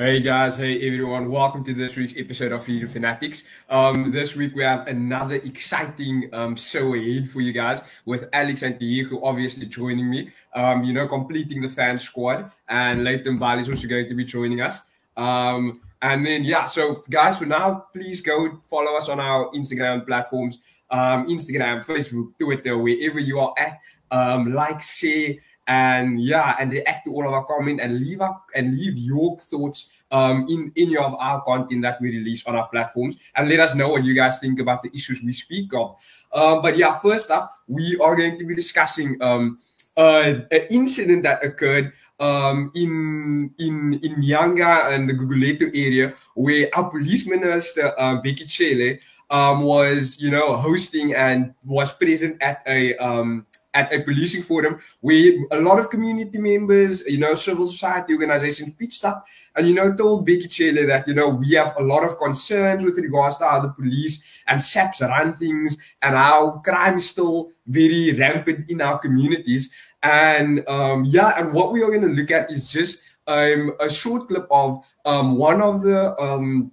Hey 0.00 0.20
guys, 0.20 0.56
hey 0.56 0.76
everyone, 0.86 1.28
welcome 1.28 1.64
to 1.64 1.74
this 1.74 1.96
week's 1.96 2.14
episode 2.16 2.52
of 2.52 2.64
Freedom 2.64 2.88
Fanatics. 2.88 3.42
Um, 3.68 4.12
this 4.12 4.36
week 4.36 4.54
we 4.54 4.62
have 4.62 4.86
another 4.86 5.34
exciting 5.34 6.30
um, 6.32 6.54
show 6.54 6.94
ahead 6.94 7.28
for 7.28 7.40
you 7.40 7.52
guys 7.52 7.82
with 8.04 8.28
Alex 8.32 8.62
and 8.62 8.80
who 8.80 9.24
obviously 9.24 9.66
joining 9.66 10.08
me, 10.08 10.30
um, 10.54 10.84
you 10.84 10.92
know, 10.92 11.08
completing 11.08 11.60
the 11.60 11.68
fan 11.68 11.98
squad, 11.98 12.52
and 12.68 13.02
Leighton 13.02 13.40
Bali 13.40 13.62
is 13.62 13.68
also 13.68 13.88
going 13.88 14.08
to 14.08 14.14
be 14.14 14.24
joining 14.24 14.60
us. 14.60 14.82
Um, 15.16 15.80
and 16.00 16.24
then, 16.24 16.44
yeah, 16.44 16.64
so 16.64 17.02
guys, 17.10 17.38
for 17.38 17.46
now, 17.46 17.86
please 17.92 18.20
go 18.20 18.60
follow 18.70 18.96
us 18.96 19.08
on 19.08 19.18
our 19.18 19.50
Instagram 19.50 20.06
platforms 20.06 20.58
um, 20.90 21.26
Instagram, 21.28 21.84
Facebook, 21.84 22.32
Twitter, 22.38 22.76
wherever 22.78 23.18
you 23.18 23.40
are 23.40 23.54
at. 23.58 23.80
Um, 24.10 24.54
like, 24.54 24.82
share, 24.82 25.34
and 25.68 26.20
yeah, 26.20 26.56
and 26.58 26.72
react 26.72 27.04
to 27.04 27.12
all 27.12 27.28
of 27.28 27.32
our 27.32 27.44
comment 27.44 27.80
and 27.80 28.00
leave 28.00 28.20
up 28.20 28.46
and 28.54 28.74
leave 28.74 28.96
your 28.96 29.38
thoughts 29.38 29.90
um, 30.10 30.46
in 30.48 30.72
any 30.76 30.96
of 30.96 31.14
our 31.14 31.42
content 31.42 31.82
that 31.82 32.00
we 32.00 32.10
release 32.10 32.44
on 32.46 32.56
our 32.56 32.66
platforms, 32.68 33.16
and 33.36 33.48
let 33.48 33.60
us 33.60 33.74
know 33.74 33.90
what 33.90 34.02
you 34.02 34.14
guys 34.14 34.38
think 34.38 34.58
about 34.60 34.82
the 34.82 34.90
issues 34.94 35.22
we 35.22 35.32
speak 35.32 35.72
of. 35.74 36.00
Um, 36.32 36.62
but 36.62 36.76
yeah, 36.76 36.98
first 36.98 37.30
up, 37.30 37.52
we 37.68 37.98
are 38.00 38.16
going 38.16 38.38
to 38.38 38.44
be 38.44 38.54
discussing 38.54 39.20
um, 39.20 39.58
uh, 39.98 40.40
an 40.50 40.62
incident 40.70 41.22
that 41.24 41.44
occurred 41.44 41.92
um, 42.18 42.72
in 42.74 43.52
in 43.58 44.00
in 44.02 44.22
Nyanga 44.22 44.94
and 44.94 45.08
the 45.08 45.12
Guguletu 45.12 45.68
area, 45.68 46.14
where 46.34 46.68
our 46.72 46.88
police 46.88 47.26
minister 47.26 47.92
uh, 47.98 48.22
Bheki 48.22 48.48
Cele 48.48 48.98
um, 49.30 49.62
was 49.62 50.16
you 50.18 50.30
know 50.30 50.56
hosting 50.56 51.14
and 51.14 51.52
was 51.64 51.92
present 51.92 52.40
at 52.40 52.62
a 52.66 52.96
um, 52.96 53.44
at 53.74 53.92
a 53.92 54.02
policing 54.02 54.42
forum 54.42 54.78
where 55.00 55.32
a 55.52 55.60
lot 55.60 55.78
of 55.78 55.90
community 55.90 56.38
members, 56.38 57.02
you 57.06 57.18
know, 57.18 57.34
civil 57.34 57.66
society 57.66 58.14
organizations 58.14 58.74
pitched 58.78 59.04
up 59.04 59.26
and, 59.56 59.68
you 59.68 59.74
know, 59.74 59.92
told 59.94 60.26
Bheki 60.26 60.50
Cele 60.50 60.86
that, 60.86 61.06
you 61.06 61.14
know, 61.14 61.28
we 61.28 61.52
have 61.52 61.74
a 61.78 61.82
lot 61.82 62.04
of 62.04 62.18
concerns 62.18 62.84
with 62.84 62.98
regards 62.98 63.38
to 63.38 63.48
how 63.48 63.60
the 63.60 63.68
police 63.68 64.22
and 64.46 64.62
SAPS 64.62 65.02
run 65.02 65.36
things 65.36 65.76
and 66.02 66.14
how 66.14 66.62
crime 66.64 66.96
is 66.96 67.08
still 67.08 67.50
very 67.66 68.12
rampant 68.12 68.70
in 68.70 68.80
our 68.80 68.98
communities. 68.98 69.70
And 70.02 70.66
um, 70.68 71.04
yeah, 71.04 71.38
and 71.38 71.52
what 71.52 71.72
we 71.72 71.82
are 71.82 71.88
going 71.88 72.02
to 72.02 72.08
look 72.08 72.30
at 72.30 72.50
is 72.50 72.70
just 72.70 73.02
um, 73.26 73.74
a 73.80 73.90
short 73.90 74.28
clip 74.28 74.46
of 74.50 74.84
um, 75.04 75.36
one 75.36 75.60
of 75.60 75.82
the 75.82 76.18
um, 76.20 76.72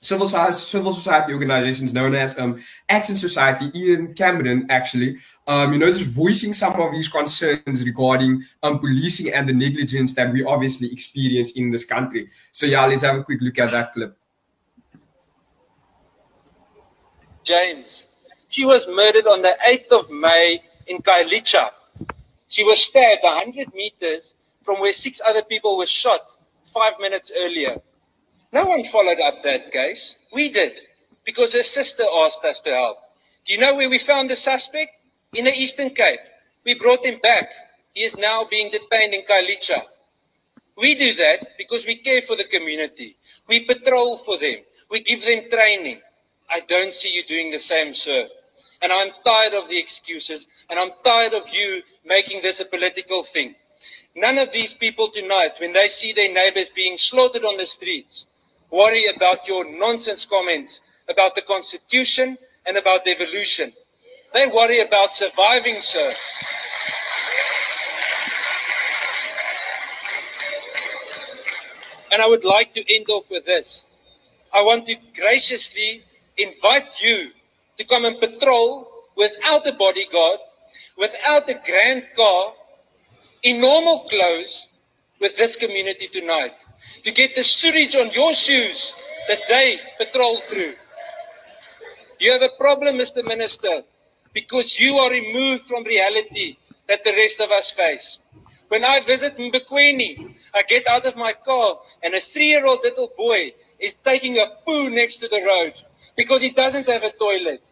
civil 0.00 0.26
society, 0.26 0.54
civil 0.54 0.92
society 0.92 1.32
organizations 1.32 1.92
known 1.92 2.14
as 2.14 2.38
um, 2.38 2.60
Action 2.88 3.16
Society, 3.16 3.70
Ian 3.74 4.14
Cameron, 4.14 4.66
actually, 4.70 5.18
um, 5.46 5.72
you 5.72 5.78
know, 5.78 5.92
just 5.92 6.10
voicing 6.10 6.54
some 6.54 6.80
of 6.80 6.92
his 6.92 7.08
concerns 7.08 7.84
regarding 7.84 8.42
um, 8.62 8.78
policing 8.78 9.32
and 9.32 9.48
the 9.48 9.52
negligence 9.52 10.14
that 10.14 10.32
we 10.32 10.44
obviously 10.44 10.90
experience 10.92 11.52
in 11.52 11.70
this 11.70 11.84
country. 11.84 12.28
So, 12.52 12.66
yeah, 12.66 12.86
let's 12.86 13.02
have 13.02 13.16
a 13.16 13.24
quick 13.24 13.40
look 13.42 13.58
at 13.58 13.70
that 13.72 13.92
clip. 13.92 14.16
James, 17.44 18.06
she 18.48 18.64
was 18.64 18.86
murdered 18.88 19.26
on 19.26 19.42
the 19.42 19.54
8th 19.66 20.04
of 20.04 20.10
May 20.10 20.62
in 20.86 20.98
Khayelitsha. 20.98 21.70
She 22.48 22.64
was 22.64 22.80
stabbed 22.80 23.22
100 23.22 23.74
meters 23.74 24.34
from 24.64 24.80
where 24.80 24.92
six 24.92 25.20
other 25.26 25.42
people 25.42 25.76
were 25.76 25.86
shot 25.86 26.20
five 26.72 26.94
minutes 27.00 27.30
earlier. 27.36 27.80
No 28.52 28.64
one 28.64 28.84
followed 28.90 29.20
up 29.20 29.42
that 29.44 29.70
case. 29.70 30.16
We 30.32 30.50
did, 30.52 30.72
because 31.24 31.52
her 31.52 31.62
sister 31.62 32.04
asked 32.24 32.44
us 32.44 32.60
to 32.64 32.70
help. 32.70 32.98
Do 33.46 33.52
you 33.52 33.60
know 33.60 33.74
where 33.74 33.88
we 33.88 33.98
found 34.00 34.30
the 34.30 34.36
suspect? 34.36 34.90
In 35.32 35.44
the 35.44 35.52
Eastern 35.52 35.90
Cape. 35.90 36.20
We 36.64 36.74
brought 36.74 37.04
him 37.04 37.20
back. 37.22 37.48
He 37.94 38.02
is 38.02 38.16
now 38.16 38.46
being 38.50 38.70
detained 38.70 39.14
in 39.14 39.22
Khayelitsha. 39.22 39.82
We 40.76 40.94
do 40.94 41.14
that 41.14 41.48
because 41.56 41.86
we 41.86 42.02
care 42.02 42.22
for 42.26 42.36
the 42.36 42.48
community. 42.50 43.16
We 43.48 43.66
patrol 43.66 44.18
for 44.24 44.38
them. 44.38 44.56
We 44.90 45.02
give 45.02 45.22
them 45.22 45.48
training. 45.50 46.00
I 46.50 46.60
don't 46.68 46.92
see 46.92 47.10
you 47.10 47.24
doing 47.26 47.52
the 47.52 47.60
same, 47.60 47.94
sir. 47.94 48.26
And 48.82 48.92
I'm 48.92 49.10
tired 49.24 49.54
of 49.54 49.68
the 49.68 49.78
excuses, 49.78 50.46
and 50.68 50.78
I'm 50.78 50.90
tired 51.04 51.34
of 51.34 51.48
you 51.50 51.82
making 52.04 52.42
this 52.42 52.60
a 52.60 52.64
political 52.64 53.24
thing. 53.32 53.54
None 54.16 54.38
of 54.38 54.52
these 54.52 54.74
people 54.74 55.10
tonight, 55.12 55.52
when 55.60 55.72
they 55.72 55.88
see 55.88 56.12
their 56.12 56.32
neighbors 56.32 56.70
being 56.74 56.96
slaughtered 56.98 57.44
on 57.44 57.56
the 57.56 57.66
streets, 57.66 58.26
worry 58.70 59.06
about 59.14 59.46
your 59.46 59.64
nonsense 59.78 60.24
comments 60.24 60.80
about 61.08 61.34
the 61.34 61.42
Constitution 61.42 62.38
and 62.66 62.76
about 62.76 63.06
evolution. 63.06 63.72
They 64.32 64.46
worry 64.46 64.80
about 64.80 65.14
surviving, 65.14 65.80
sir. 65.80 66.14
And 72.12 72.22
I 72.22 72.26
would 72.26 72.44
like 72.44 72.74
to 72.74 72.94
end 72.94 73.06
off 73.08 73.24
with 73.30 73.44
this. 73.44 73.84
I 74.52 74.62
want 74.62 74.86
to 74.86 74.94
graciously 75.14 76.02
invite 76.36 76.88
you 77.00 77.30
to 77.78 77.84
come 77.84 78.04
and 78.04 78.18
patrol 78.18 78.88
without 79.16 79.66
a 79.66 79.72
bodyguard, 79.72 80.40
without 80.96 81.48
a 81.48 81.54
grand 81.64 82.04
car, 82.16 82.52
in 83.42 83.60
normal 83.60 84.08
clothes 84.08 84.66
with 85.20 85.36
this 85.36 85.56
community 85.56 86.08
tonight 86.08 86.52
to 87.04 87.12
get 87.12 87.34
the 87.34 87.44
sewage 87.44 87.94
on 87.94 88.10
your 88.12 88.34
shoes 88.34 88.92
that 89.28 89.40
they 89.48 89.78
patrol 89.98 90.40
through. 90.48 90.74
You 92.18 92.32
have 92.32 92.42
a 92.42 92.56
problem, 92.58 92.96
Mr. 92.96 93.24
Minister, 93.24 93.82
because 94.34 94.78
you 94.78 94.98
are 94.98 95.10
removed 95.10 95.64
from 95.66 95.84
reality 95.84 96.56
that 96.88 97.00
the 97.04 97.12
rest 97.12 97.40
of 97.40 97.50
us 97.50 97.70
face. 97.70 98.18
When 98.68 98.84
I 98.84 99.00
visit 99.04 99.36
Mbekweni, 99.36 100.34
I 100.54 100.62
get 100.62 100.86
out 100.86 101.04
of 101.06 101.16
my 101.16 101.32
car 101.44 101.78
and 102.02 102.14
a 102.14 102.20
three-year-old 102.32 102.80
little 102.84 103.10
boy 103.16 103.52
is 103.80 103.94
taking 104.04 104.38
a 104.38 104.46
poo 104.64 104.88
next 104.90 105.16
to 105.18 105.28
the 105.28 105.42
road 105.42 105.72
because 106.16 106.40
he 106.40 106.50
doesn't 106.50 106.86
have 106.86 107.02
a 107.02 107.12
toilet. 107.12 107.62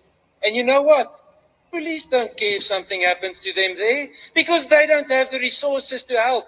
And 0.43 0.57
you 0.57 0.65
know 0.65 0.83
what? 0.83 1.07
Police 1.71 2.07
don't 2.07 2.37
care 2.37 2.57
if 2.57 2.65
something 2.65 3.03
happens 3.03 3.39
to 3.41 3.53
them 3.53 3.77
there 3.77 4.09
because 4.35 4.67
they 4.69 4.87
don't 4.87 5.11
have 5.11 5.31
the 5.31 5.39
resources 5.39 6.03
to 6.05 6.15
help. 6.15 6.47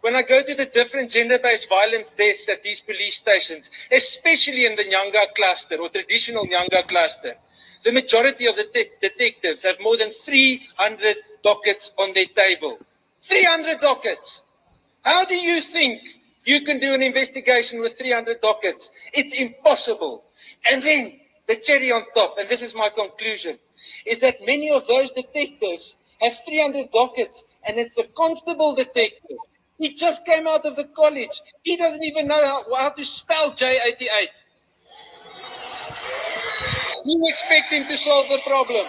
When 0.00 0.14
I 0.14 0.22
go 0.22 0.42
to 0.42 0.54
the 0.54 0.66
different 0.66 1.10
gender-based 1.10 1.68
violence 1.68 2.08
desks 2.16 2.48
at 2.48 2.62
these 2.62 2.80
police 2.80 3.16
stations, 3.16 3.70
especially 3.90 4.66
in 4.66 4.76
the 4.76 4.84
Nyanga 4.84 5.34
cluster 5.34 5.76
or 5.76 5.88
traditional 5.88 6.46
Nyanga 6.46 6.86
cluster, 6.86 7.34
the 7.84 7.92
majority 7.92 8.46
of 8.46 8.56
the 8.56 8.66
detectives 9.00 9.62
have 9.62 9.76
more 9.80 9.96
than 9.96 10.10
300 10.24 11.16
dockets 11.42 11.92
on 11.98 12.12
their 12.14 12.26
table. 12.26 12.78
300 13.28 13.80
dockets! 13.80 14.42
How 15.02 15.24
do 15.24 15.34
you 15.34 15.62
think 15.72 16.00
you 16.44 16.62
can 16.62 16.80
do 16.80 16.94
an 16.94 17.02
investigation 17.02 17.80
with 17.80 17.96
300 17.98 18.40
dockets? 18.40 18.90
It's 19.12 19.32
impossible. 19.34 20.24
And 20.70 20.82
then 20.82 21.20
the 21.46 21.56
cherry 21.56 21.92
on 21.92 22.04
top, 22.14 22.36
and 22.38 22.48
this 22.48 22.62
is 22.62 22.74
my 22.74 22.88
conclusion, 22.88 23.58
is 24.04 24.18
that 24.20 24.36
many 24.44 24.70
of 24.70 24.86
those 24.86 25.10
detectives 25.12 25.96
have 26.20 26.32
300 26.46 26.90
dockets, 26.90 27.44
and 27.66 27.78
it's 27.78 27.96
a 27.98 28.04
constable 28.16 28.74
detective 28.74 29.38
he 29.78 29.94
just 29.94 30.24
came 30.24 30.46
out 30.46 30.64
of 30.64 30.76
the 30.76 30.84
college. 30.84 31.40
He 31.62 31.76
doesn't 31.76 32.02
even 32.02 32.28
know 32.28 32.44
how, 32.44 32.74
how 32.74 32.90
to 32.90 33.04
spell 33.04 33.52
J88. 33.52 34.28
You 37.04 37.22
expect 37.28 37.72
him 37.72 37.86
to 37.86 37.96
solve 37.96 38.26
the 38.28 38.40
problem. 38.46 38.86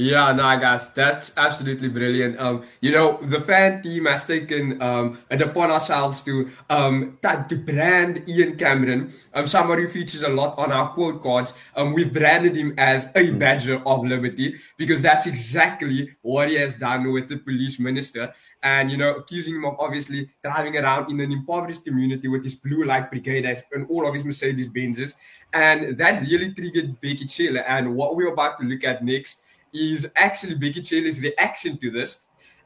Yeah, 0.00 0.30
no, 0.30 0.44
guys, 0.60 0.90
that's 0.90 1.32
absolutely 1.36 1.88
brilliant. 1.88 2.38
Um, 2.38 2.62
you 2.80 2.92
know, 2.92 3.18
the 3.20 3.40
fan 3.40 3.82
team 3.82 4.04
has 4.06 4.24
taken 4.24 4.80
um 4.80 5.18
it 5.28 5.42
upon 5.42 5.72
ourselves 5.72 6.20
to 6.22 6.48
um 6.70 7.18
to 7.22 7.56
brand 7.56 8.22
Ian 8.28 8.56
Cameron, 8.56 9.12
um 9.34 9.48
somebody 9.48 9.82
who 9.82 9.88
features 9.88 10.22
a 10.22 10.28
lot 10.28 10.56
on 10.56 10.70
our 10.70 10.90
quote 10.94 11.20
cards. 11.20 11.52
Um, 11.74 11.94
we've 11.94 12.14
branded 12.14 12.54
him 12.54 12.74
as 12.78 13.08
a 13.16 13.32
badger 13.32 13.82
of 13.84 14.04
liberty 14.04 14.54
because 14.76 15.02
that's 15.02 15.26
exactly 15.26 16.14
what 16.22 16.48
he 16.48 16.54
has 16.54 16.76
done 16.76 17.12
with 17.12 17.28
the 17.28 17.38
police 17.38 17.80
minister. 17.80 18.32
And 18.62 18.92
you 18.92 18.98
know, 18.98 19.16
accusing 19.16 19.56
him 19.56 19.64
of 19.64 19.80
obviously 19.80 20.30
driving 20.44 20.76
around 20.76 21.10
in 21.10 21.18
an 21.18 21.32
impoverished 21.32 21.84
community 21.84 22.28
with 22.28 22.44
his 22.44 22.54
blue 22.54 22.84
light 22.84 23.10
brigade 23.10 23.46
and 23.72 23.84
all 23.90 24.06
of 24.06 24.14
his 24.14 24.24
Mercedes 24.24 24.68
Benzes, 24.68 25.14
and 25.52 25.98
that 25.98 26.22
really 26.22 26.54
triggered 26.54 27.00
Bheki 27.02 27.28
Cele. 27.28 27.64
And 27.66 27.96
what 27.96 28.14
we're 28.14 28.32
about 28.32 28.60
to 28.60 28.64
look 28.64 28.84
at 28.84 29.04
next 29.04 29.40
is 29.72 30.10
actually 30.16 30.54
Bheki 30.54 30.84
Cele's 30.84 31.20
reaction 31.20 31.76
to 31.78 31.90
this. 31.90 32.18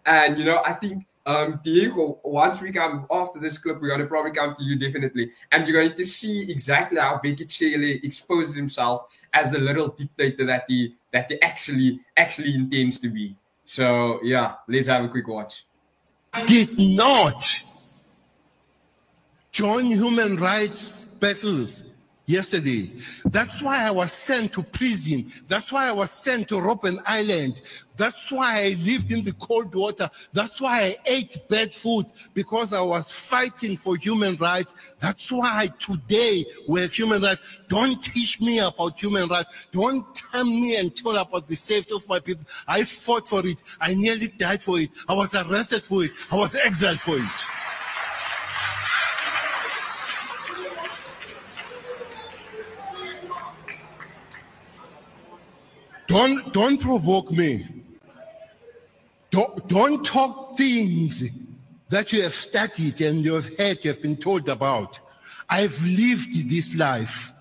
And, 0.05 0.39
you 0.39 0.45
know, 0.45 0.63
I 0.65 0.73
think 0.73 1.07
um, 1.27 1.61
Diego, 1.63 2.21
once 2.25 2.61
we 2.61 2.73
come 2.73 3.07
after 3.11 3.39
this 3.39 3.59
clip, 3.59 3.81
we're 3.81 3.89
going 3.89 4.01
to 4.01 4.07
probably 4.07 4.33
come 4.33 4.55
to 4.57 4.63
you 4.63 4.79
definitely. 4.79 5.31
And 5.51 5.67
you're 5.67 5.81
going 5.81 5.97
to 5.97 6.07
see 6.07 6.51
exactly 6.51 6.99
how 6.99 7.21
Bheki 7.23 7.51
Cele 7.51 8.01
exposes 8.03 8.57
himself 8.57 9.15
as 9.33 9.51
the 9.51 9.59
little 9.59 9.89
dictator 9.89 10.45
that 10.47 10.65
he, 10.69 10.95
that 11.13 11.31
he 11.31 11.41
actually, 11.43 12.01
actually 12.17 12.55
intends 12.55 12.99
to 13.01 13.09
be. 13.09 13.37
So, 13.65 14.21
yeah, 14.23 14.55
let's 14.69 14.89
have 14.89 15.05
a 15.05 15.09
quick 15.09 15.29
watch. 15.29 15.65
Did 16.47 16.79
not 16.79 17.63
join 19.53 19.87
human 19.87 20.37
rights 20.37 21.05
battles 21.05 21.85
yesterday. 22.27 22.91
That's 23.25 23.61
why 23.63 23.87
I 23.87 23.91
was 23.91 24.13
sent 24.13 24.53
to 24.55 24.63
prison. 24.63 25.33
That's 25.47 25.73
why 25.73 25.89
I 25.89 25.93
was 25.93 26.11
sent 26.11 26.49
to 26.49 26.55
Robben 26.57 26.99
Island. 27.07 27.61
That's 27.97 28.33
why 28.33 28.65
I 28.65 28.69
lived 28.81 29.13
in 29.13 29.23
the 29.23 29.33
cold 29.35 29.75
water. 29.75 30.09
That's 30.33 30.61
why 30.61 30.83
I 30.83 30.97
ate 31.05 31.49
bad 31.49 31.75
food 31.75 32.07
because 32.33 32.73
I 32.73 32.81
was 32.81 33.13
fighting 33.13 33.77
for 33.77 33.97
human 33.97 34.37
rights. 34.37 34.75
That's 34.99 35.31
why 35.31 35.71
today 35.79 36.45
we 36.69 36.81
have 36.81 36.93
human 36.93 37.23
rights. 37.23 37.41
Don't 37.69 38.03
teach 38.03 38.41
me 38.41 38.61
about 38.61 38.99
human 38.99 39.29
rights. 39.29 39.67
Don't 39.73 40.15
tell 40.15 40.45
me 40.45 40.77
and 40.77 40.95
tell 40.97 41.17
about 41.17 41.49
the 41.49 41.57
safety 41.57 41.95
of 41.95 42.09
my 42.09 42.19
people. 42.19 42.45
I 42.67 42.85
fought 42.85 43.29
for 43.29 43.47
it. 43.47 43.63
I 43.81 43.95
nearly 43.95 44.29
died 44.29 44.63
for 44.63 44.81
it. 44.81 44.91
I 45.09 45.15
was 45.15 45.35
arrested 45.35 45.85
for 45.85 46.05
it. 46.05 46.13
I 46.31 46.37
was 46.37 46.55
exiled 46.57 47.01
for 47.01 47.17
it. 47.17 47.62
Don't, 56.13 56.53
don't 56.53 56.79
provoke 56.79 57.31
me. 57.31 57.67
Don't, 59.31 59.67
don't 59.67 60.05
talk 60.05 60.59
things 60.59 61.25
that 61.89 62.13
you 62.13 62.23
have 62.23 62.35
studied 62.35 63.01
and 63.01 63.25
you 63.25 63.33
have 63.33 63.49
heard, 63.57 63.83
you 63.83 63.93
have 63.93 64.03
been 64.03 64.19
told 64.19 64.47
about. 64.51 65.01
I've 65.49 65.83
lived 65.83 66.51
this 66.51 66.75
life. 66.75 67.33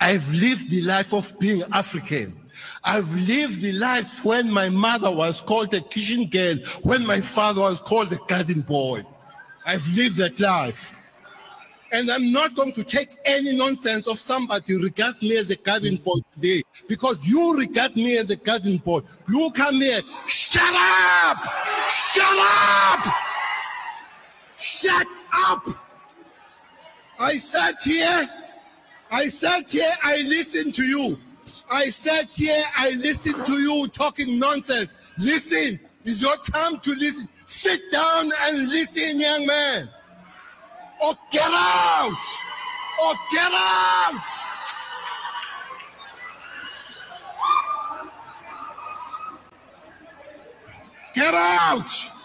I've 0.00 0.32
lived 0.32 0.70
the 0.70 0.82
life 0.82 1.12
of 1.12 1.36
being 1.40 1.64
African. 1.72 2.38
I've 2.84 3.12
lived 3.16 3.62
the 3.62 3.72
life 3.72 4.24
when 4.24 4.48
my 4.48 4.68
mother 4.68 5.10
was 5.10 5.40
called 5.40 5.74
a 5.74 5.80
kitchen 5.80 6.28
girl, 6.28 6.54
when 6.84 7.04
my 7.04 7.20
father 7.20 7.62
was 7.62 7.80
called 7.80 8.12
a 8.12 8.20
garden 8.28 8.60
boy. 8.60 9.02
I've 9.64 9.88
lived 9.96 10.18
that 10.18 10.38
life. 10.38 10.96
And 11.92 12.10
I'm 12.10 12.32
not 12.32 12.54
going 12.54 12.72
to 12.72 12.82
take 12.82 13.10
any 13.24 13.56
nonsense 13.56 14.08
of 14.08 14.18
somebody 14.18 14.74
who 14.74 14.82
regards 14.82 15.22
me 15.22 15.36
as 15.36 15.50
a 15.50 15.56
garden 15.56 15.96
boy 15.96 16.18
today 16.34 16.62
because 16.88 17.26
you 17.26 17.56
regard 17.56 17.94
me 17.96 18.16
as 18.18 18.30
a 18.30 18.36
garden 18.36 18.78
boy. 18.78 19.02
You 19.28 19.50
come 19.54 19.76
here, 19.76 20.00
shut 20.26 20.74
up! 20.74 21.44
Shut 21.88 22.24
up! 22.24 23.14
Shut 24.58 25.06
up! 25.32 25.68
I 27.18 27.36
sat 27.36 27.76
here, 27.82 28.28
I 29.10 29.28
sat 29.28 29.70
here, 29.70 29.92
I 30.02 30.18
listened 30.22 30.74
to 30.74 30.82
you. 30.82 31.18
I 31.70 31.88
sat 31.90 32.34
here, 32.34 32.62
I 32.76 32.90
listened 32.90 33.46
to 33.46 33.60
you 33.60 33.86
talking 33.88 34.38
nonsense. 34.38 34.94
Listen, 35.18 35.78
it's 36.04 36.20
your 36.20 36.36
time 36.38 36.78
to 36.80 36.94
listen. 36.94 37.28
Sit 37.46 37.80
down 37.92 38.32
and 38.42 38.68
listen, 38.68 39.20
young 39.20 39.46
man 39.46 39.88
or 41.02 41.14
get 41.30 41.50
out! 41.50 42.12
Or 43.02 43.14
get 43.30 43.52
out! 43.52 44.24
Get 51.14 51.34
out! 51.34 52.15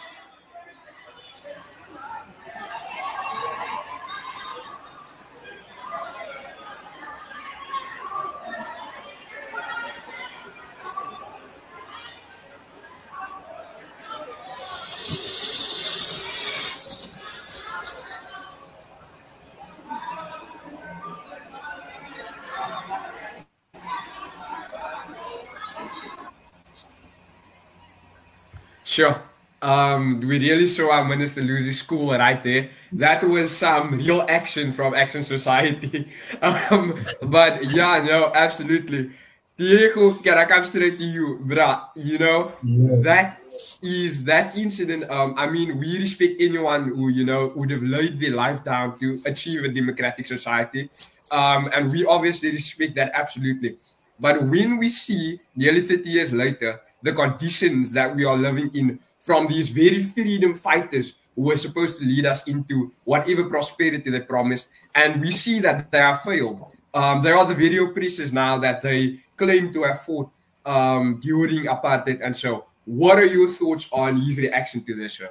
Sure. 29.02 29.18
Um, 29.64 30.20
we 30.22 30.38
really 30.38 30.68
saw 30.68 30.92
our 30.92 31.06
minister 31.06 31.42
lose 31.42 31.66
his 31.66 31.80
school 31.80 32.12
right 32.12 32.42
there. 32.44 32.70
That 32.94 33.24
was 33.24 33.50
some 33.50 33.98
real 33.98 34.26
action 34.30 34.74
from 34.74 34.94
Action 34.94 35.24
Society. 35.24 36.08
um, 36.42 37.02
but 37.24 37.72
yeah, 37.74 37.98
no, 38.06 38.32
absolutely. 38.34 39.10
Diego, 39.58 40.22
can 40.22 40.38
I 40.38 40.46
come 40.46 40.66
straight 40.66 41.00
to 41.00 41.04
you, 41.04 41.40
bruh? 41.42 41.82
You 41.96 42.18
know, 42.20 42.52
yeah. 42.62 43.02
that 43.02 43.42
is 43.82 44.24
that 44.26 44.56
incident. 44.56 45.10
Um, 45.10 45.34
I 45.36 45.50
mean, 45.50 45.80
we 45.80 45.98
respect 45.98 46.38
anyone 46.40 46.90
who, 46.90 47.10
you 47.10 47.26
know, 47.26 47.54
would 47.56 47.72
have 47.72 47.82
laid 47.82 48.20
their 48.20 48.36
life 48.36 48.64
down 48.64 49.00
to 49.00 49.22
achieve 49.26 49.64
a 49.64 49.70
democratic 49.70 50.26
society. 50.26 50.90
Um, 51.32 51.70
and 51.74 51.92
we 51.92 52.06
obviously 52.06 52.52
respect 52.52 52.94
that 52.96 53.12
absolutely. 53.16 53.78
But 54.20 54.44
when 54.44 54.78
we 54.78 54.90
see 54.90 55.40
nearly 55.56 55.82
30 55.82 56.10
years 56.10 56.32
later, 56.34 56.80
the 57.04 57.14
conditions 57.14 57.92
that 57.92 58.16
we 58.16 58.26
are 58.26 58.38
living 58.38 58.72
in 58.74 59.00
from 59.20 59.48
these 59.48 59.70
very 59.70 60.04
freedom 60.04 60.54
fighters 60.56 61.14
who 61.36 61.44
were 61.44 61.58
supposed 61.58 62.00
to 62.00 62.06
lead 62.06 62.26
us 62.26 62.46
into 62.48 62.92
whatever 63.04 63.46
prosperity 63.46 64.10
they 64.10 64.20
promised. 64.20 64.70
And 64.94 65.22
we 65.22 65.32
see 65.32 65.60
that 65.60 65.92
they 65.92 66.00
have 66.00 66.22
failed. 66.22 66.66
Um, 66.94 67.24
there 67.24 67.38
are 67.38 67.46
the 67.46 67.56
video 67.56 67.94
pieces 67.94 68.34
now 68.34 68.58
that 68.60 68.82
they 68.82 69.20
claim 69.38 69.72
to 69.74 69.84
have 69.84 70.02
fought 70.02 70.30
um, 70.66 71.20
during 71.22 71.66
apartheid. 71.66 72.20
And 72.24 72.36
so, 72.36 72.66
what 72.86 73.18
are 73.18 73.26
your 73.26 73.48
thoughts 73.48 73.88
on 73.92 74.20
his 74.22 74.38
reaction 74.40 74.84
to 74.84 74.96
this? 74.96 75.14
Show? 75.14 75.30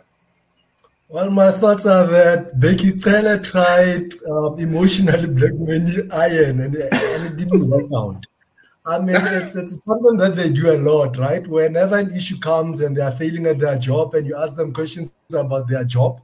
Well, 1.09 1.31
my 1.31 1.51
thoughts 1.51 1.87
are 1.87 2.07
that 2.07 2.59
Bheki 2.61 3.03
Cele 3.03 3.43
tried 3.43 4.15
um, 4.31 4.59
emotionally 4.59 5.27
blackmailing 5.27 6.09
Iron 6.13 6.61
and, 6.61 6.77
and 6.77 7.27
it 7.27 7.37
didn't 7.37 7.69
work 7.69 7.91
out. 7.95 8.27
I 8.91 8.99
mean, 8.99 9.17
it's, 9.17 9.55
it's 9.55 9.85
something 9.85 10.17
that 10.17 10.35
they 10.35 10.49
do 10.49 10.73
a 10.73 10.79
lot, 10.79 11.17
right? 11.17 11.47
Whenever 11.47 11.97
an 11.97 12.13
issue 12.13 12.39
comes 12.39 12.81
and 12.81 12.97
they 12.97 13.03
are 13.03 13.13
failing 13.13 13.47
at 13.47 13.61
their 13.61 13.79
job 13.79 14.15
and 14.15 14.27
you 14.27 14.37
ask 14.37 14.57
them 14.57 14.73
questions 14.73 15.11
about 15.33 15.69
their 15.69 15.85
job, 15.85 16.21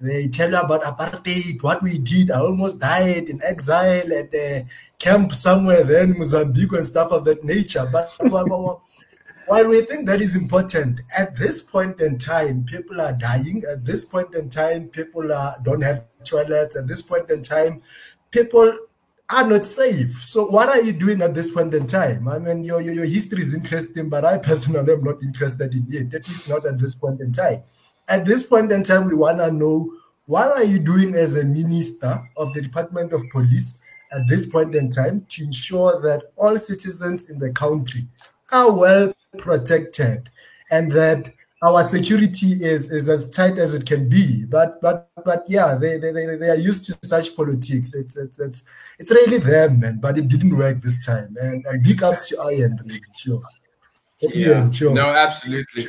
they 0.00 0.28
tell 0.28 0.50
you 0.50 0.58
about 0.58 0.82
apartheid, 0.82 1.62
what 1.62 1.82
we 1.82 1.96
did. 1.96 2.30
I 2.30 2.40
almost 2.40 2.78
died 2.78 3.28
in 3.30 3.40
exile 3.42 4.12
at 4.12 4.34
a 4.34 4.66
camp 4.98 5.32
somewhere 5.32 5.82
there 5.82 6.04
in 6.04 6.18
Mozambique 6.18 6.72
and 6.72 6.86
stuff 6.86 7.10
of 7.10 7.24
that 7.24 7.42
nature. 7.42 7.90
But 7.90 8.10
while 9.46 9.68
we 9.68 9.80
think 9.80 10.06
that 10.06 10.20
is 10.20 10.36
important, 10.36 11.00
at 11.16 11.36
this 11.36 11.62
point 11.62 12.02
in 12.02 12.18
time, 12.18 12.64
people 12.64 13.00
are 13.00 13.12
dying. 13.12 13.64
At 13.68 13.86
this 13.86 14.04
point 14.04 14.34
in 14.34 14.50
time, 14.50 14.88
people 14.88 15.32
are, 15.32 15.56
don't 15.62 15.82
have 15.82 16.04
toilets. 16.22 16.76
At 16.76 16.86
this 16.86 17.02
point 17.02 17.30
in 17.30 17.42
time, 17.42 17.82
people 18.30 18.78
are 19.30 19.46
not 19.46 19.66
safe. 19.66 20.22
So 20.22 20.46
what 20.46 20.68
are 20.68 20.80
you 20.80 20.92
doing 20.92 21.22
at 21.22 21.34
this 21.34 21.50
point 21.50 21.72
in 21.74 21.86
time? 21.86 22.26
I 22.28 22.38
mean, 22.38 22.64
your, 22.64 22.80
your, 22.80 22.94
your 22.94 23.04
history 23.04 23.42
is 23.42 23.54
interesting, 23.54 24.08
but 24.08 24.24
I 24.24 24.38
personally 24.38 24.92
am 24.92 25.04
not 25.04 25.22
interested 25.22 25.72
in 25.72 25.86
it. 25.90 26.10
That 26.10 26.28
is 26.28 26.46
not 26.48 26.66
at 26.66 26.78
this 26.78 26.94
point 26.94 27.20
in 27.20 27.32
time. 27.32 27.62
At 28.08 28.24
this 28.24 28.42
point 28.42 28.72
in 28.72 28.82
time, 28.82 29.06
we 29.06 29.14
want 29.14 29.38
to 29.38 29.52
know 29.52 29.92
what 30.26 30.48
are 30.56 30.64
you 30.64 30.80
doing 30.80 31.14
as 31.14 31.36
a 31.36 31.44
minister 31.44 32.28
of 32.36 32.52
the 32.54 32.60
Department 32.60 33.12
of 33.12 33.22
Police 33.30 33.78
at 34.12 34.26
this 34.28 34.46
point 34.46 34.74
in 34.74 34.90
time 34.90 35.24
to 35.28 35.44
ensure 35.44 36.00
that 36.02 36.32
all 36.36 36.58
citizens 36.58 37.30
in 37.30 37.38
the 37.38 37.50
country 37.50 38.08
are 38.50 38.72
well 38.72 39.12
protected 39.38 40.30
and 40.70 40.90
that 40.92 41.32
our 41.62 41.86
security 41.86 42.52
is, 42.52 42.90
is 42.90 43.08
as 43.08 43.28
tight 43.28 43.58
as 43.58 43.74
it 43.74 43.86
can 43.86 44.08
be. 44.08 44.44
But 44.44 44.80
but 44.80 45.10
but 45.24 45.44
yeah, 45.48 45.74
they 45.74 45.98
they, 45.98 46.12
they, 46.12 46.36
they 46.36 46.48
are 46.48 46.56
used 46.56 46.84
to 46.86 46.98
such 47.06 47.36
politics. 47.36 47.92
It's 47.94 48.16
it's 48.16 48.38
it's 48.38 48.64
it's 48.98 49.10
really 49.10 49.38
them, 49.38 49.80
man. 49.80 49.98
But 50.00 50.18
it 50.18 50.28
didn't 50.28 50.56
work 50.56 50.82
this 50.82 51.04
time. 51.04 51.36
And, 51.40 51.64
and 51.66 51.82
big 51.82 52.02
ups 52.02 52.28
to 52.28 52.50
Ian, 52.50 52.80
really, 52.84 53.00
sure. 53.16 53.42
Yeah, 54.20 54.70
sure. 54.70 54.94
No, 54.94 55.06
absolutely. 55.06 55.88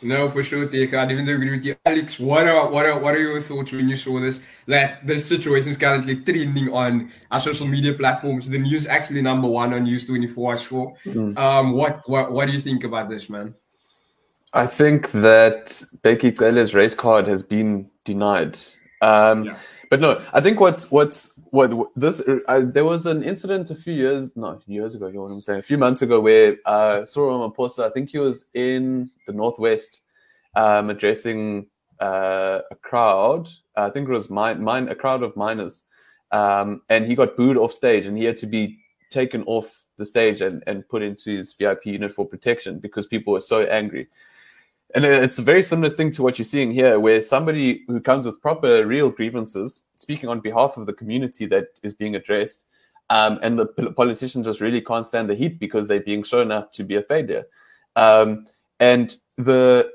No, 0.00 0.28
for 0.28 0.44
sure, 0.44 0.68
Teka. 0.68 0.94
I 0.94 1.10
even 1.10 1.28
agree 1.28 1.50
with 1.50 1.64
you. 1.64 1.74
Alex, 1.84 2.20
what 2.20 2.46
are 2.46 2.70
what 2.70 2.86
are 2.86 2.98
what 3.00 3.14
are 3.16 3.18
your 3.18 3.40
thoughts 3.40 3.72
when 3.72 3.88
you 3.88 3.96
saw 3.96 4.20
this? 4.20 4.38
That 4.66 5.04
this 5.04 5.26
situation 5.26 5.70
is 5.70 5.76
currently 5.76 6.16
trending 6.16 6.72
on 6.72 7.10
our 7.32 7.40
social 7.40 7.66
media 7.66 7.94
platforms. 7.94 8.48
The 8.48 8.58
news 8.58 8.86
actually 8.86 9.22
number 9.22 9.48
one 9.48 9.74
on 9.74 9.82
News 9.82 10.06
24, 10.06 10.52
I 10.52 10.56
saw. 10.56 10.94
Mm. 11.04 11.36
Um, 11.36 11.72
what 11.72 12.08
what 12.08 12.30
what 12.30 12.46
do 12.46 12.52
you 12.52 12.60
think 12.60 12.84
about 12.84 13.10
this, 13.10 13.28
man? 13.28 13.54
I 14.52 14.66
think 14.66 15.10
that 15.12 15.66
Bheki 16.02 16.36
Cele's 16.36 16.74
race 16.74 16.94
card 16.94 17.26
has 17.26 17.42
been 17.42 17.90
denied. 18.04 18.58
Um, 19.02 19.44
yeah. 19.44 19.58
But 19.90 20.00
no, 20.00 20.22
I 20.32 20.40
think 20.40 20.60
what 20.60 20.82
what's 20.90 21.30
what 21.50 21.72
this 21.96 22.20
uh, 22.20 22.62
there 22.64 22.84
was 22.84 23.06
an 23.06 23.22
incident 23.22 23.70
a 23.70 23.74
few 23.74 23.94
years 23.94 24.36
no 24.36 24.60
years 24.66 24.94
ago 24.94 25.06
you 25.06 25.14
know 25.14 25.22
what 25.22 25.32
I'm 25.32 25.40
saying 25.40 25.60
a 25.60 25.62
few 25.62 25.78
months 25.78 26.02
ago 26.02 26.20
where 26.20 26.56
uh, 26.66 27.06
Cyril 27.06 27.50
Ramaphosa 27.50 27.86
I 27.86 27.90
think 27.90 28.10
he 28.10 28.18
was 28.18 28.46
in 28.52 29.10
the 29.26 29.32
northwest 29.32 30.02
um, 30.56 30.90
addressing 30.90 31.68
uh, 32.00 32.60
a 32.70 32.74
crowd 32.76 33.48
I 33.76 33.88
think 33.88 34.08
it 34.08 34.12
was 34.12 34.28
mine 34.28 34.62
mine 34.62 34.88
a 34.88 34.94
crowd 34.94 35.22
of 35.22 35.36
miners 35.36 35.82
um, 36.32 36.82
and 36.90 37.06
he 37.06 37.14
got 37.14 37.36
booed 37.36 37.56
off 37.56 37.72
stage 37.72 38.06
and 38.06 38.18
he 38.18 38.24
had 38.24 38.36
to 38.38 38.46
be 38.46 38.78
taken 39.08 39.42
off 39.44 39.84
the 39.96 40.04
stage 40.04 40.42
and, 40.42 40.62
and 40.66 40.86
put 40.88 41.02
into 41.02 41.34
his 41.34 41.54
VIP 41.54 41.86
unit 41.86 42.14
for 42.14 42.26
protection 42.26 42.78
because 42.78 43.06
people 43.06 43.32
were 43.32 43.40
so 43.40 43.62
angry 43.62 44.06
and 44.94 45.04
it's 45.04 45.38
a 45.38 45.42
very 45.42 45.62
similar 45.62 45.94
thing 45.94 46.10
to 46.12 46.22
what 46.22 46.38
you're 46.38 46.46
seeing 46.46 46.72
here, 46.72 46.98
where 46.98 47.20
somebody 47.20 47.84
who 47.88 48.00
comes 48.00 48.24
with 48.24 48.40
proper, 48.40 48.86
real 48.86 49.10
grievances, 49.10 49.82
speaking 49.96 50.28
on 50.28 50.40
behalf 50.40 50.76
of 50.76 50.86
the 50.86 50.92
community 50.92 51.44
that 51.46 51.68
is 51.82 51.94
being 51.94 52.14
addressed, 52.14 52.60
um, 53.10 53.38
and 53.42 53.58
the 53.58 53.66
politician 53.96 54.44
just 54.44 54.60
really 54.60 54.80
can't 54.80 55.06
stand 55.06 55.28
the 55.28 55.34
heat 55.34 55.58
because 55.58 55.88
they're 55.88 56.00
being 56.00 56.22
shown 56.22 56.50
up 56.50 56.72
to 56.74 56.84
be 56.84 56.96
a 56.96 57.02
failure. 57.02 57.46
Um, 57.96 58.46
and 58.80 59.16
the 59.36 59.90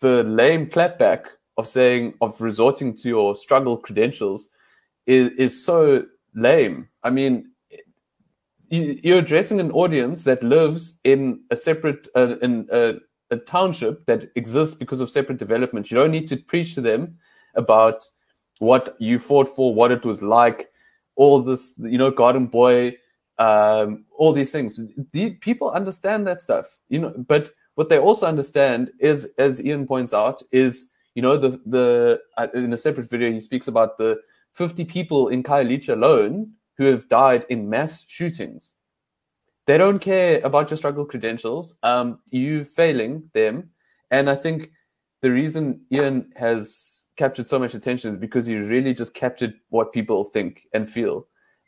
the 0.00 0.22
lame 0.24 0.66
clapback 0.66 1.26
of 1.56 1.66
saying 1.66 2.14
of 2.20 2.40
resorting 2.40 2.94
to 2.96 3.08
your 3.08 3.36
struggle 3.36 3.76
credentials 3.76 4.48
is 5.06 5.32
is 5.32 5.64
so 5.64 6.04
lame. 6.34 6.88
I 7.02 7.10
mean, 7.10 7.50
you're 8.68 9.18
addressing 9.18 9.60
an 9.60 9.70
audience 9.72 10.24
that 10.24 10.42
lives 10.42 10.98
in 11.04 11.40
a 11.50 11.56
separate 11.56 12.08
uh, 12.16 12.36
in 12.42 12.68
a, 12.72 12.94
a, 13.30 13.36
township 13.36 14.06
that 14.06 14.30
exists 14.36 14.76
because 14.76 15.00
of 15.00 15.10
separate 15.10 15.38
development. 15.38 15.90
You 15.90 15.96
don't 15.98 16.10
need 16.10 16.26
to 16.28 16.36
preach 16.36 16.74
to 16.74 16.80
them 16.80 17.18
about 17.54 18.04
what 18.58 18.96
you 18.98 19.18
fought 19.18 19.48
for, 19.48 19.74
what 19.74 19.92
it 19.92 20.04
was 20.04 20.22
like, 20.22 20.70
all 21.16 21.42
this, 21.42 21.74
you 21.78 21.98
know, 21.98 22.10
Garden 22.10 22.46
Boy, 22.46 22.96
um, 23.38 24.04
all 24.16 24.32
these 24.32 24.50
things. 24.50 24.78
The, 25.12 25.30
people 25.30 25.70
understand 25.70 26.26
that 26.26 26.40
stuff, 26.40 26.66
you 26.88 26.98
know. 26.98 27.14
But 27.28 27.52
what 27.74 27.88
they 27.88 27.98
also 27.98 28.26
understand 28.26 28.90
is, 28.98 29.30
as 29.38 29.64
Ian 29.64 29.86
points 29.86 30.14
out, 30.14 30.42
is 30.52 30.90
you 31.14 31.22
know 31.22 31.36
the 31.36 31.60
the 31.66 32.20
uh, 32.36 32.48
in 32.54 32.72
a 32.72 32.78
separate 32.78 33.10
video 33.10 33.30
he 33.30 33.40
speaks 33.40 33.68
about 33.68 33.98
the 33.98 34.20
50 34.54 34.84
people 34.86 35.28
in 35.28 35.42
Khayelitsha 35.42 35.90
alone 35.90 36.52
who 36.78 36.84
have 36.84 37.08
died 37.08 37.44
in 37.50 37.68
mass 37.68 38.04
shootings. 38.08 38.74
They 39.66 39.78
don't 39.78 39.98
care 39.98 40.40
about 40.44 40.70
your 40.70 40.76
struggle 40.76 41.04
credentials. 41.04 41.74
Um, 41.82 42.20
you 42.30 42.64
failing 42.64 43.28
them, 43.34 43.70
and 44.10 44.30
I 44.30 44.36
think 44.36 44.70
the 45.22 45.30
reason 45.30 45.80
Ian 45.92 46.32
has 46.36 47.04
captured 47.16 47.46
so 47.48 47.58
much 47.58 47.74
attention 47.74 48.10
is 48.10 48.16
because 48.16 48.46
he 48.46 48.56
really 48.56 48.94
just 48.94 49.14
captured 49.14 49.54
what 49.70 49.92
people 49.92 50.24
think 50.24 50.68
and 50.72 50.88
feel. 50.88 51.26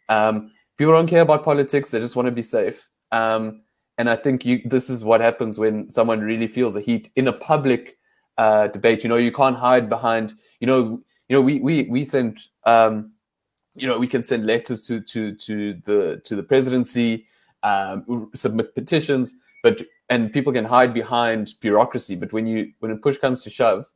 Um, 0.09 0.53
people 0.77 0.93
don't 0.93 1.09
care 1.09 1.23
about 1.23 1.45
politics; 1.45 1.91
they 1.91 1.99
just 1.99 2.15
want 2.15 2.27
to 2.27 2.33
be 2.33 2.43
safe. 2.43 2.89
Um, 3.11 3.63
and 3.99 4.09
I 4.09 4.15
think 4.15 4.45
you, 4.45 4.63
this 4.65 4.89
is 4.89 5.05
what 5.05 5.21
happens 5.21 5.59
when 5.59 5.91
someone 5.91 6.21
really 6.21 6.47
feels 6.47 6.75
the 6.75 6.81
heat 6.81 7.11
in 7.17 7.27
a 7.27 7.33
public 7.33 7.99
uh, 8.37 8.69
debate. 8.69 9.03
You 9.03 9.09
know, 9.09 9.17
you 9.17 9.33
can't 9.33 9.57
hide 9.57 9.89
behind. 9.89 10.35
You 10.61 10.69
know, 10.69 11.03
you 11.29 11.37
know, 11.37 11.43
we 11.43 11.59
we 11.59 11.83
we 11.91 12.05
send 12.05 12.39
um, 12.65 13.13
you 13.75 13.87
know, 13.87 13.99
we 13.99 14.07
can 14.07 14.23
send 14.23 14.47
letters 14.47 14.83
to 14.83 15.01
to 15.01 15.35
to 15.35 15.81
the 15.85 16.21
to 16.25 16.37
the 16.37 16.43
presidency, 16.43 17.27
um, 17.63 18.31
submit 18.35 18.75
petitions, 18.75 19.35
but 19.63 19.83
and 20.09 20.33
people 20.33 20.53
can 20.53 20.65
hide 20.65 20.95
behind 20.95 21.55
bureaucracy. 21.61 22.17
But 22.17 22.33
when 22.33 22.47
you 22.47 22.73
when 22.81 22.97
push 22.99 23.19
comes 23.19 23.43
to 23.45 23.51
shove, 23.51 23.87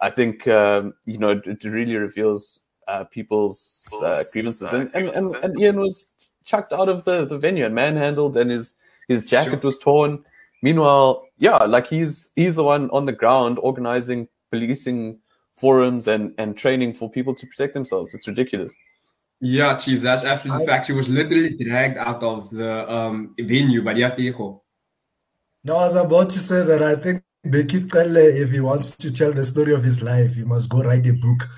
I 0.00 0.10
think 0.10 0.46
um, 0.48 0.94
you 1.04 1.18
know 1.18 1.30
it, 1.30 1.46
it 1.46 1.64
really 1.64 1.96
reveals 1.96 2.60
uh, 2.88 3.04
people's 3.04 3.88
uh, 4.02 4.24
grievances. 4.32 4.72
And, 4.72 4.90
and, 4.94 5.08
and, 5.10 5.34
and 5.36 5.60
Ian 5.60 5.80
was 5.80 6.10
chucked 6.44 6.72
out 6.72 6.88
of 6.88 7.04
the, 7.04 7.26
the 7.26 7.38
venue 7.38 7.64
and 7.66 7.74
manhandled, 7.74 8.36
and 8.36 8.50
his 8.50 8.74
his 9.08 9.24
jacket 9.24 9.62
was 9.62 9.78
torn. 9.78 10.24
Meanwhile, 10.62 11.24
yeah, 11.38 11.56
like 11.58 11.86
he's 11.86 12.30
he's 12.36 12.54
the 12.54 12.64
one 12.64 12.90
on 12.90 13.06
the 13.06 13.12
ground 13.12 13.58
organizing 13.62 14.28
policing 14.50 15.18
forums 15.56 16.08
and 16.08 16.34
and 16.38 16.56
training 16.56 16.94
for 16.94 17.10
people 17.10 17.34
to 17.34 17.46
protect 17.46 17.74
themselves. 17.74 18.14
It's 18.14 18.28
ridiculous. 18.28 18.72
Yeah, 19.40 19.76
Chief, 19.76 20.00
that's 20.00 20.24
absolutely 20.24 20.64
I, 20.64 20.66
fact. 20.66 20.86
She 20.86 20.92
was 20.92 21.08
literally 21.08 21.56
dragged 21.56 21.98
out 21.98 22.22
of 22.22 22.50
the 22.50 22.90
um, 22.90 23.34
venue 23.38 23.82
by 23.82 23.94
Yatiho. 23.94 24.60
No, 25.64 25.76
I 25.76 25.86
was 25.86 25.96
about 25.96 26.30
to 26.30 26.38
say 26.38 26.62
that 26.62 26.82
I 26.82 26.96
think 26.96 27.22
Bheki 27.46 27.90
Cele, 27.90 28.16
if 28.16 28.50
he 28.50 28.60
wants 28.60 28.90
to 28.96 29.12
tell 29.12 29.32
the 29.32 29.44
story 29.44 29.74
of 29.74 29.84
his 29.84 30.02
life, 30.02 30.34
he 30.34 30.44
must 30.44 30.68
go 30.70 30.82
write 30.82 31.06
a 31.06 31.12
book. 31.12 31.48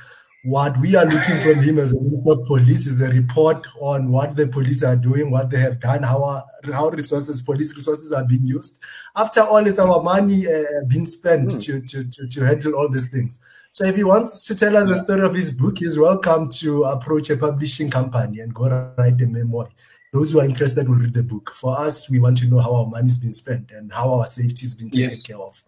What 0.48 0.80
we 0.80 0.96
are 0.96 1.04
looking 1.04 1.38
from 1.42 1.62
him 1.62 1.78
as 1.78 1.92
a 1.92 2.00
minister 2.00 2.32
of 2.32 2.46
police 2.46 2.86
is 2.86 3.02
a 3.02 3.10
report 3.10 3.66
on 3.80 4.10
what 4.10 4.34
the 4.34 4.48
police 4.48 4.82
are 4.82 4.96
doing, 4.96 5.30
what 5.30 5.50
they 5.50 5.58
have 5.58 5.78
done, 5.78 6.02
how 6.02 6.42
how 6.72 6.88
resources, 6.88 7.42
police 7.42 7.76
resources 7.76 8.12
are 8.12 8.24
being 8.24 8.46
used. 8.46 8.78
After 9.14 9.42
all, 9.42 9.66
is 9.66 9.78
our 9.78 10.02
money 10.02 10.46
uh, 10.46 10.84
being 10.86 11.04
spent 11.04 11.50
mm. 11.50 11.62
to, 11.64 11.80
to, 11.80 12.02
to, 12.02 12.28
to 12.28 12.46
handle 12.46 12.76
all 12.76 12.88
these 12.88 13.10
things? 13.10 13.38
So 13.72 13.84
if 13.84 13.96
he 13.96 14.04
wants 14.04 14.46
to 14.46 14.54
tell 14.54 14.74
us 14.74 14.88
the 14.88 14.94
story 14.94 15.20
of 15.20 15.34
his 15.34 15.52
book, 15.52 15.76
he's 15.80 15.98
welcome 15.98 16.48
to 16.60 16.84
approach 16.84 17.28
a 17.28 17.36
publishing 17.36 17.90
company 17.90 18.40
and 18.40 18.54
go 18.54 18.94
write 18.96 19.20
a 19.20 19.26
memoir. 19.26 19.68
Those 20.14 20.32
who 20.32 20.40
are 20.40 20.46
interested 20.46 20.88
will 20.88 20.96
read 20.96 21.12
the 21.12 21.24
book. 21.24 21.52
For 21.54 21.78
us, 21.78 22.08
we 22.08 22.20
want 22.20 22.38
to 22.38 22.48
know 22.48 22.60
how 22.60 22.74
our 22.74 22.86
money's 22.86 23.18
been 23.18 23.34
spent 23.34 23.70
and 23.70 23.92
how 23.92 24.14
our 24.14 24.26
safety 24.26 24.64
has 24.64 24.74
been 24.74 24.88
taken 24.88 25.10
yes. 25.10 25.20
care 25.20 25.36
of. 25.36 25.62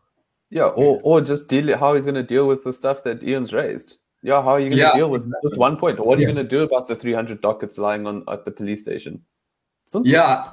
Yeah, 0.48 0.68
or 0.68 1.00
or 1.02 1.20
just 1.20 1.48
deal 1.48 1.76
how 1.76 1.94
he's 1.96 2.06
going 2.06 2.14
to 2.14 2.22
deal 2.22 2.48
with 2.48 2.64
the 2.64 2.72
stuff 2.72 3.04
that 3.04 3.22
Ian's 3.22 3.52
raised. 3.52 3.98
Yeah, 4.22 4.42
how 4.42 4.50
are 4.50 4.60
you 4.60 4.68
going 4.68 4.78
to 4.78 4.84
yeah, 4.84 4.96
deal 4.96 5.10
with 5.10 5.22
exactly. 5.22 5.50
just 5.50 5.58
one 5.58 5.76
point? 5.76 5.98
What 5.98 6.18
are 6.18 6.20
yeah. 6.20 6.28
you 6.28 6.34
going 6.34 6.46
to 6.46 6.50
do 6.50 6.62
about 6.62 6.88
the 6.88 6.96
300 6.96 7.40
dockets 7.40 7.78
lying 7.78 8.06
on 8.06 8.24
at 8.28 8.44
the 8.44 8.50
police 8.50 8.82
station? 8.82 9.22
Something. 9.86 10.12
Yeah, 10.12 10.44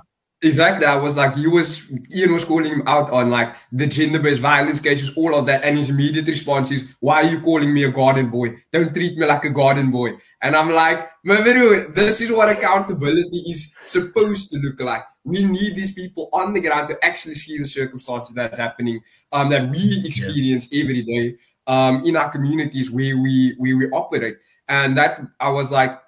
Exactly. 0.43 0.85
I 0.85 0.95
was 0.97 1.17
like, 1.17 1.35
he 1.35 1.47
was, 1.47 1.91
Ian 2.15 2.33
was 2.33 2.45
calling 2.45 2.71
him 2.71 2.83
out 2.85 3.09
on 3.09 3.31
like 3.31 3.55
the 3.71 3.87
gender 3.87 4.19
based 4.19 4.39
violence 4.39 4.79
cases, 4.79 5.09
all 5.17 5.33
of 5.33 5.47
that. 5.47 5.63
And 5.63 5.75
his 5.75 5.89
immediate 5.89 6.27
response 6.27 6.69
is, 6.69 6.95
Why 6.99 7.23
are 7.23 7.31
you 7.31 7.41
calling 7.41 7.73
me 7.73 7.85
a 7.85 7.91
garden 7.91 8.29
boy? 8.29 8.55
Don't 8.71 8.93
treat 8.93 9.17
me 9.17 9.25
like 9.25 9.45
a 9.45 9.49
garden 9.49 9.89
boy. 9.89 10.11
And 10.43 10.55
I'm 10.55 10.69
like, 10.69 11.09
this 11.23 12.21
is 12.21 12.31
what 12.31 12.49
accountability 12.49 13.45
is 13.47 13.73
supposed 13.83 14.51
to 14.51 14.59
look 14.59 14.79
like. 14.79 15.01
We 15.23 15.43
need 15.43 15.75
these 15.75 15.93
people 15.93 16.29
on 16.31 16.53
the 16.53 16.59
ground 16.59 16.89
to 16.89 17.03
actually 17.03 17.35
see 17.35 17.57
the 17.57 17.65
circumstances 17.65 18.35
that's 18.35 18.59
happening, 18.59 18.99
um, 19.31 19.49
that 19.49 19.71
we 19.71 20.03
experience 20.05 20.67
yeah. 20.69 20.83
every 20.83 21.01
day, 21.01 21.35
um, 21.67 22.03
in 22.05 22.15
our 22.15 22.29
communities 22.29 22.89
where 22.89 23.17
we, 23.17 23.53
where 23.57 23.77
we 23.77 23.89
operate. 23.89 24.37
And 24.67 24.97
that 24.97 25.21
I 25.39 25.49
was 25.49 25.69
like, 25.69 25.99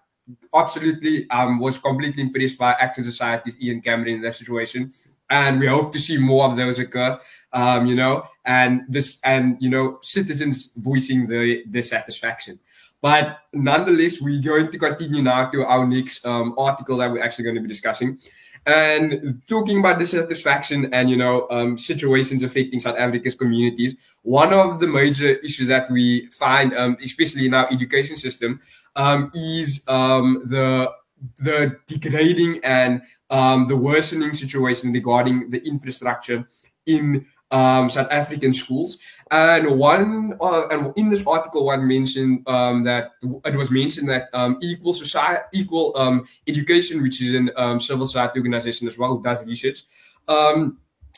absolutely 0.53 1.29
um, 1.29 1.59
was 1.59 1.77
completely 1.77 2.23
impressed 2.23 2.57
by 2.57 2.71
Action 2.73 3.03
Society's 3.03 3.55
Ian 3.61 3.81
Cameron 3.81 4.15
in 4.15 4.21
that 4.21 4.35
situation. 4.35 4.91
And 5.29 5.59
we 5.59 5.67
hope 5.67 5.91
to 5.91 5.99
see 5.99 6.17
more 6.17 6.49
of 6.49 6.57
those 6.57 6.79
occur, 6.79 7.19
um, 7.53 7.85
you 7.85 7.95
know, 7.95 8.25
and 8.45 8.81
this, 8.89 9.19
and, 9.23 9.57
you 9.59 9.69
know, 9.69 9.99
citizens 10.01 10.71
voicing 10.75 11.27
the 11.27 11.63
dissatisfaction. 11.69 12.59
But 13.01 13.37
nonetheless, 13.53 14.19
we're 14.19 14.41
going 14.41 14.71
to 14.71 14.77
continue 14.77 15.21
now 15.21 15.49
to 15.51 15.63
our 15.63 15.87
next 15.87 16.25
um, 16.25 16.55
article 16.57 16.97
that 16.97 17.11
we're 17.11 17.23
actually 17.23 17.43
going 17.43 17.55
to 17.55 17.61
be 17.61 17.67
discussing. 17.67 18.17
And 18.69 19.41
talking 19.47 19.79
about 19.79 19.97
dissatisfaction 19.97 20.93
and 20.93 21.09
you 21.09 21.17
know 21.17 21.47
um, 21.49 21.75
situations 21.75 22.43
affecting 22.43 22.79
South 22.79 22.97
Africa's 22.99 23.33
communities, 23.33 23.95
one 24.21 24.53
of 24.53 24.79
the 24.79 24.85
major 24.85 25.29
issues 25.47 25.67
that 25.69 25.89
we 25.89 26.27
find, 26.27 26.77
um, 26.77 26.95
especially 27.03 27.47
in 27.47 27.55
our 27.55 27.67
education 27.71 28.15
system, 28.15 28.59
um, 28.95 29.31
is 29.33 29.83
um, 29.87 30.43
the 30.45 30.91
the 31.37 31.75
degrading 31.87 32.59
and 32.63 33.01
um, 33.31 33.67
the 33.67 33.75
worsening 33.75 34.35
situation 34.35 34.93
regarding 34.93 35.49
the 35.49 35.65
infrastructure 35.65 36.47
in 36.85 37.25
um, 37.51 37.89
South 37.89 38.11
African 38.11 38.53
schools. 38.53 38.97
And 39.31 39.77
one, 39.77 40.37
uh, 40.41 40.67
and 40.67 40.93
in 40.97 41.09
this 41.09 41.23
article, 41.25 41.65
one 41.65 41.87
mentioned 41.87 42.47
um, 42.47 42.83
that 42.83 43.11
it 43.45 43.55
was 43.55 43.71
mentioned 43.71 44.09
that 44.09 44.29
um, 44.33 44.57
equal 44.61 44.93
society, 44.93 45.43
equal 45.53 45.95
um, 45.97 46.27
education, 46.47 47.01
which 47.01 47.21
is 47.21 47.35
a 47.35 47.61
um, 47.61 47.79
civil 47.79 48.07
society 48.07 48.39
organization 48.39 48.87
as 48.87 48.97
well, 48.97 49.15
who 49.15 49.23
does 49.23 49.43
research, 49.45 49.83
um, 50.27 50.77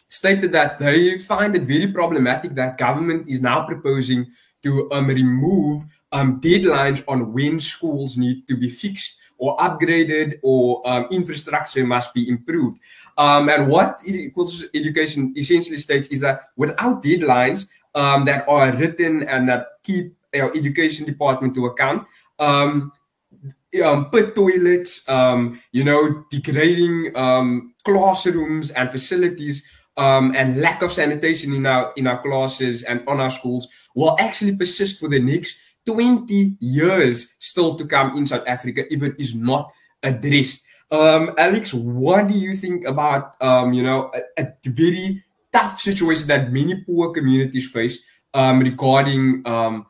stated 0.10 0.52
that 0.52 0.78
they 0.78 1.20
find 1.20 1.56
it 1.56 1.64
very 1.64 1.88
problematic 1.88 2.54
that 2.56 2.78
government 2.78 3.30
is 3.30 3.42
now 3.42 3.66
proposing 3.66 4.28
to 4.62 4.88
remove 4.92 5.86
deadlines 6.14 7.04
on 7.08 7.34
when 7.34 7.60
schools 7.60 8.18
need 8.18 8.48
to 8.48 8.56
be 8.56 8.70
fixed 8.70 9.18
or 9.42 9.58
upgraded 9.58 10.38
or 10.44 10.88
um, 10.88 11.08
infrastructure 11.10 11.84
must 11.84 12.14
be 12.14 12.30
improved. 12.30 12.80
Um, 13.18 13.50
and 13.50 13.68
what 13.68 14.00
education 14.06 15.34
essentially 15.36 15.78
states 15.78 16.08
is 16.10 16.22
that 16.22 16.54
without 16.56 17.02
deadlines 17.02 17.66
um, 17.96 18.24
that 18.26 18.48
are 18.48 18.72
written 18.72 19.28
and 19.28 19.50
that 19.50 19.82
keep 19.84 20.16
our 20.36 20.56
education 20.56 21.08
department 21.08 21.56
to 21.56 21.66
account, 21.66 22.08
um, 22.38 22.94
um, 23.84 24.12
put 24.12 24.36
toilets, 24.36 25.10
um, 25.10 25.60
you 25.72 25.84
know, 25.84 26.24
degrading 26.30 27.12
um, 27.18 27.74
classrooms 27.84 28.70
and 28.72 28.92
facilities, 28.92 29.66
um, 29.98 30.34
and 30.36 30.62
lack 30.62 30.84
of 30.84 30.92
sanitation 30.92 31.54
in 31.54 31.66
our 31.66 31.92
in 31.98 32.08
our 32.08 32.22
classes 32.22 32.84
and 32.84 33.04
on 33.08 33.20
our 33.20 33.30
schools 33.30 33.68
will 33.94 34.16
actually 34.20 34.56
persist 34.56 35.00
for 35.00 35.10
the 35.10 35.20
next 35.20 35.58
20 35.86 36.58
years 36.60 37.34
still 37.40 37.76
to 37.76 37.86
come 37.86 38.18
in 38.18 38.26
South 38.26 38.44
Africa 38.48 38.92
if 38.94 39.02
it 39.04 39.16
is 39.20 39.36
not 39.36 39.72
addressed. 40.04 40.64
Um, 40.92 41.34
Alex, 41.38 41.74
what 41.74 42.28
do 42.28 42.34
you 42.34 42.56
think 42.56 42.86
about, 42.86 43.42
um, 43.42 43.74
you 43.74 43.82
know, 43.82 44.12
a, 44.38 44.44
a, 44.44 44.54
very 44.66 45.24
tough 45.52 45.80
situation 45.80 46.28
that 46.28 46.52
many 46.52 46.84
poor 46.84 47.14
communities 47.14 47.72
face 47.72 48.00
um, 48.34 48.60
regarding 48.60 49.42
um, 49.46 49.86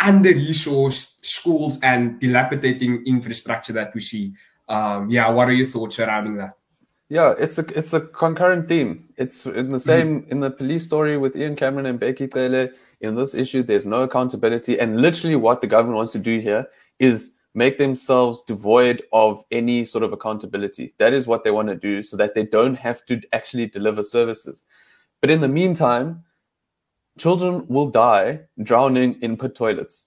under-resourced 0.00 1.24
schools 1.24 1.78
and 1.82 2.18
dilapidating 2.18 3.04
infrastructure 3.06 3.72
that 3.72 3.94
we 3.94 4.00
see? 4.00 4.32
Um, 4.68 5.10
yeah, 5.10 5.28
what 5.30 5.48
are 5.48 5.52
your 5.52 5.66
thoughts 5.66 5.96
surrounding 5.96 6.36
that? 6.38 6.56
Yeah, 7.08 7.34
it's 7.38 7.58
a 7.58 7.78
it's 7.78 7.92
a 7.92 8.00
concurrent 8.00 8.70
theme. 8.70 9.10
It's 9.18 9.44
in 9.44 9.68
the 9.68 9.78
same 9.78 10.22
mm-hmm. 10.22 10.30
in 10.30 10.40
the 10.40 10.50
police 10.50 10.84
story 10.84 11.18
with 11.18 11.36
Ian 11.36 11.56
Cameron 11.56 11.84
and 11.84 12.00
Bheki 12.00 12.32
Cele. 12.32 12.70
In 13.02 13.16
this 13.16 13.34
issue, 13.34 13.62
there's 13.62 13.84
no 13.84 14.02
accountability, 14.02 14.78
and 14.78 15.00
literally 15.00 15.36
what 15.36 15.60
the 15.60 15.66
government 15.66 15.96
wants 15.96 16.12
to 16.12 16.18
do 16.18 16.38
here 16.38 16.66
is 16.98 17.34
make 17.54 17.76
themselves 17.76 18.42
devoid 18.46 19.02
of 19.12 19.44
any 19.50 19.84
sort 19.84 20.04
of 20.04 20.12
accountability. 20.12 20.94
That 20.98 21.12
is 21.12 21.26
what 21.26 21.44
they 21.44 21.50
want 21.50 21.68
to 21.68 21.74
do, 21.74 22.02
so 22.02 22.16
that 22.16 22.34
they 22.34 22.44
don't 22.44 22.76
have 22.76 23.04
to 23.06 23.20
actually 23.32 23.66
deliver 23.66 24.02
services. 24.02 24.64
But 25.20 25.30
in 25.30 25.40
the 25.40 25.48
meantime, 25.48 26.24
children 27.18 27.66
will 27.68 27.88
die 27.88 28.40
drowning 28.62 29.20
in 29.20 29.36
pit 29.36 29.54
toilets. 29.54 30.06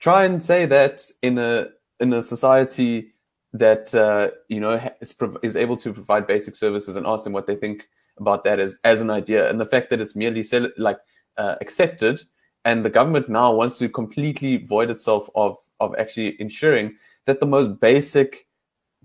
Try 0.00 0.24
and 0.24 0.42
say 0.42 0.66
that 0.66 1.04
in 1.22 1.38
a 1.38 1.68
in 2.00 2.12
a 2.12 2.22
society 2.22 3.14
that 3.52 3.94
uh, 3.94 4.30
you 4.48 4.60
know 4.60 4.80
is, 5.00 5.14
is 5.42 5.56
able 5.56 5.76
to 5.78 5.92
provide 5.92 6.26
basic 6.26 6.54
services 6.54 6.96
and 6.96 7.06
ask 7.06 7.24
them 7.24 7.32
what 7.32 7.46
they 7.46 7.56
think 7.56 7.88
about 8.18 8.44
that 8.44 8.58
as 8.58 8.78
as 8.84 9.00
an 9.00 9.10
idea, 9.10 9.48
and 9.50 9.60
the 9.60 9.66
fact 9.66 9.90
that 9.90 10.00
it's 10.00 10.16
merely 10.16 10.42
sell, 10.42 10.68
like 10.78 10.98
uh, 11.38 11.56
accepted, 11.60 12.22
and 12.64 12.84
the 12.84 12.90
government 12.90 13.28
now 13.28 13.52
wants 13.52 13.78
to 13.78 13.88
completely 13.88 14.58
void 14.58 14.90
itself 14.90 15.28
of 15.34 15.56
of 15.80 15.94
actually 15.98 16.40
ensuring 16.40 16.96
that 17.26 17.40
the 17.40 17.46
most 17.46 17.80
basic 17.80 18.46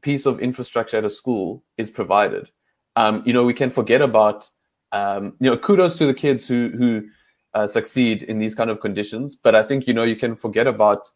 piece 0.02 0.26
of 0.26 0.40
infrastructure 0.40 0.98
at 0.98 1.06
a 1.06 1.10
school 1.10 1.64
is 1.78 1.92
provided. 1.92 2.50
Um, 2.96 3.24
you 3.26 3.34
know, 3.34 3.44
we 3.44 3.54
can 3.54 3.70
forget 3.70 4.02
about 4.02 4.50
um, 4.92 5.34
you 5.40 5.50
know 5.50 5.58
kudos 5.58 5.98
to 5.98 6.06
the 6.06 6.14
kids 6.14 6.48
who 6.48 6.70
who 6.78 7.08
uh, 7.54 7.68
succeed 7.68 8.24
in 8.24 8.40
these 8.40 8.56
kind 8.56 8.70
of 8.70 8.80
conditions, 8.80 9.36
but 9.36 9.56
I 9.56 9.64
think 9.64 9.88
you 9.88 9.94
know 9.94 10.04
you 10.04 10.16
can 10.16 10.36
forget 10.36 10.68
about 10.68 11.10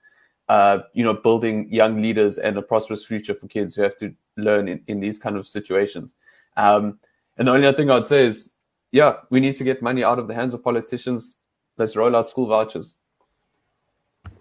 uh, 0.48 0.80
you 0.94 1.04
know, 1.04 1.14
building 1.14 1.72
young 1.72 2.02
leaders 2.02 2.38
and 2.38 2.58
a 2.58 2.62
prosperous 2.62 3.04
future 3.04 3.34
for 3.34 3.48
kids 3.48 3.76
who 3.76 3.82
have 3.82 3.98
to 3.98 4.14
learn 4.38 4.68
in, 4.68 4.82
in 4.88 5.00
these 5.00 5.18
kind 5.18 5.38
of 5.38 5.48
situations. 5.48 6.14
Um, 6.56 7.00
and 7.38 7.48
the 7.48 7.52
only 7.52 7.68
other 7.68 7.76
thing 7.76 7.90
I'd 7.90 8.08
say 8.08 8.26
is, 8.26 8.52
yeah, 8.96 9.18
we 9.30 9.42
need 9.42 9.58
to 9.58 9.66
get 9.66 9.82
money 9.82 10.06
out 10.06 10.20
of 10.20 10.30
the 10.30 10.34
hands 10.34 10.54
of 10.54 10.64
politicians. 10.64 11.36
Let's 11.78 11.98
roll 11.98 12.16
out 12.16 12.30
school 12.30 12.48
vouchers. 12.48 12.96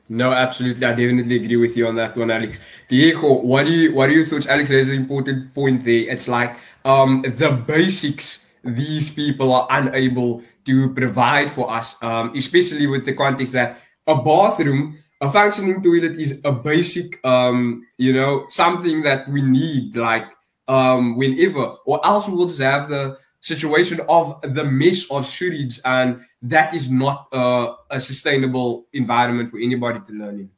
No, 0.09 0.33
absolutely. 0.33 0.87
I 0.87 0.91
definitely 0.91 1.37
agree 1.43 1.57
with 1.57 1.77
you 1.77 1.89
on 1.89 1.97
that 1.97 2.17
one, 2.17 2.31
Alex. 2.31 2.61
Diego, 2.89 3.41
what 3.41 3.65
do 3.65 3.73
you 3.73 3.93
what 3.93 4.07
do 4.07 4.13
you 4.13 4.25
thought? 4.25 4.47
Alex 4.47 4.69
there's 4.69 4.91
an 4.91 4.97
important 4.97 5.53
point 5.55 5.85
there. 5.85 6.09
It's 6.09 6.29
like 6.29 6.57
um, 6.85 7.23
the 7.27 7.51
basics 7.67 8.45
these 8.63 9.11
people 9.11 9.53
are 9.53 9.67
unable 9.71 10.43
to 10.67 10.95
provide 10.95 11.51
for 11.51 11.69
us, 11.69 11.97
um, 12.03 12.33
especially 12.37 12.87
with 12.87 13.05
the 13.05 13.15
context 13.15 13.55
that 13.55 13.81
a 14.07 14.23
bathroom 14.23 14.97
a 15.21 15.31
functioning 15.31 15.83
toilet 15.83 16.17
is 16.17 16.41
a 16.45 16.53
basic, 16.53 17.19
um, 17.27 17.83
you 17.99 18.13
know, 18.13 18.45
something 18.49 19.03
that 19.03 19.29
we 19.29 19.41
need 19.43 19.97
like 19.97 20.27
um, 20.69 21.17
whenever, 21.17 21.77
or 21.87 22.05
else 22.07 22.29
we 22.29 22.35
will 22.35 22.47
just 22.47 22.61
have 22.61 22.89
the 22.89 23.19
situation 23.45 24.01
of 24.09 24.41
the 24.43 24.65
mess 24.65 25.11
of 25.11 25.27
sewage, 25.27 25.79
and 25.85 26.25
that 26.43 26.75
is 26.75 26.91
not 26.91 27.29
uh, 27.33 27.75
a 27.91 28.01
sustainable 28.01 28.87
environment 28.93 29.51
for 29.51 29.59
anybody 29.59 30.01
to 30.07 30.13
learn 30.13 30.41
in. 30.41 30.51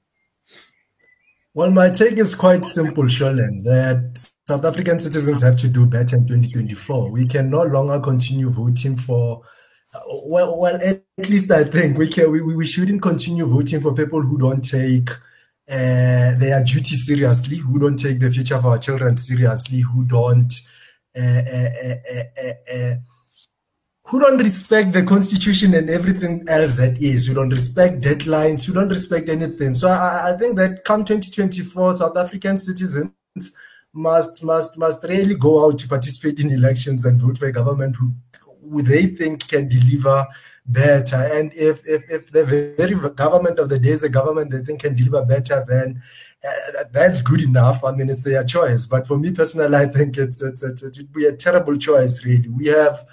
Well, 1.53 1.71
my 1.71 1.91
take 1.91 2.19
is 2.19 2.35
quite 2.35 2.63
simple, 2.65 3.05
Sholan, 3.05 3.65
that 3.65 4.29
South 4.47 4.65
African 4.65 4.99
citizens 4.99 5.43
have 5.43 5.57
to 5.57 5.69
do 5.69 5.87
better 5.87 6.17
in 6.17 6.27
2024. 6.27 7.11
We 7.11 7.27
can 7.27 7.51
no 7.51 7.63
longer 7.63 7.99
continue 7.99 8.51
voting 8.51 8.97
for 8.97 9.43
well, 10.07 10.59
well, 10.59 10.77
at 10.77 11.03
least 11.29 11.51
I 11.51 11.65
think 11.65 11.97
we 11.99 12.09
can. 12.09 12.31
We, 12.31 12.43
we 12.43 12.67
shouldn't 12.67 13.03
continue 13.03 13.47
voting 13.47 13.81
for 13.81 13.95
people 13.95 14.21
who 14.21 14.39
don't 14.39 14.61
take 14.61 15.11
uh, 15.11 16.35
their 16.37 16.63
duty 16.63 16.95
seriously, 16.95 17.57
who 17.57 17.79
don't 17.79 17.97
take 17.97 18.21
the 18.21 18.31
future 18.31 18.57
of 18.57 18.67
our 18.67 18.79
children 18.79 19.17
seriously, 19.17 19.81
who 19.81 20.05
don't. 20.05 20.53
Uh, 21.17 21.43
uh, 22.73 22.95
who 24.07 24.21
don't 24.21 24.39
respect 24.39 24.93
the 24.93 25.03
constitution 25.03 25.75
and 25.75 25.91
everything 25.91 26.45
else 26.49 26.77
that 26.77 27.03
is, 27.03 27.27
who 27.27 27.35
don't 27.35 27.51
respect 27.51 28.01
deadlines, 28.01 28.65
who 28.65 28.73
don't 28.73 28.89
respect 28.89 29.29
anything. 29.29 29.75
So 29.75 29.89
I, 29.89 30.33
I 30.33 30.39
think 30.39 30.57
that 30.57 30.85
come 30.85 31.05
2024, 31.05 31.97
South 31.97 32.17
African 32.17 32.59
citizens 32.59 33.11
must 33.93 34.45
must 34.45 34.79
must 34.79 35.03
really 35.05 35.35
go 35.35 35.67
out 35.67 35.79
to 35.79 35.89
participate 35.89 36.39
in 36.39 36.53
elections 36.53 37.05
and 37.05 37.21
vote 37.21 37.39
for 37.39 37.47
a 37.47 37.53
government 37.53 37.97
who 37.97 38.13
who 38.71 38.83
they 38.83 39.07
think 39.07 39.49
can 39.49 39.69
deliver 39.69 40.27
better. 40.67 41.17
And 41.17 41.53
if, 41.55 41.87
if, 41.87 42.11
if 42.11 42.31
the 42.33 42.45
very 42.45 42.95
government 43.15 43.59
of 43.59 43.69
the 43.69 43.79
day 43.79 43.91
is 43.91 44.03
a 44.03 44.09
government 44.09 44.51
they 44.51 44.63
think 44.63 44.81
can 44.81 44.95
deliver 44.95 45.25
better, 45.25 45.65
then 45.69 46.03
that's 46.93 47.21
good 47.21 47.41
enough. 47.41 47.85
I 47.85 47.93
mean, 47.93 48.11
it's 48.11 48.25
their 48.25 48.45
choice. 48.45 48.87
But 48.87 49.07
for 49.07 49.19
me 49.19 49.33
personally, 49.33 49.77
I 49.77 49.87
think 49.87 50.17
it's, 50.17 50.41
it's, 50.41 50.63
it's, 50.63 50.83
it 50.83 50.97
would 50.97 51.13
be 51.13 51.27
a 51.27 51.33
terrible 51.33 51.77
choice, 51.77 52.25
really. 52.25 52.49
We 52.49 52.67
have 52.67 53.05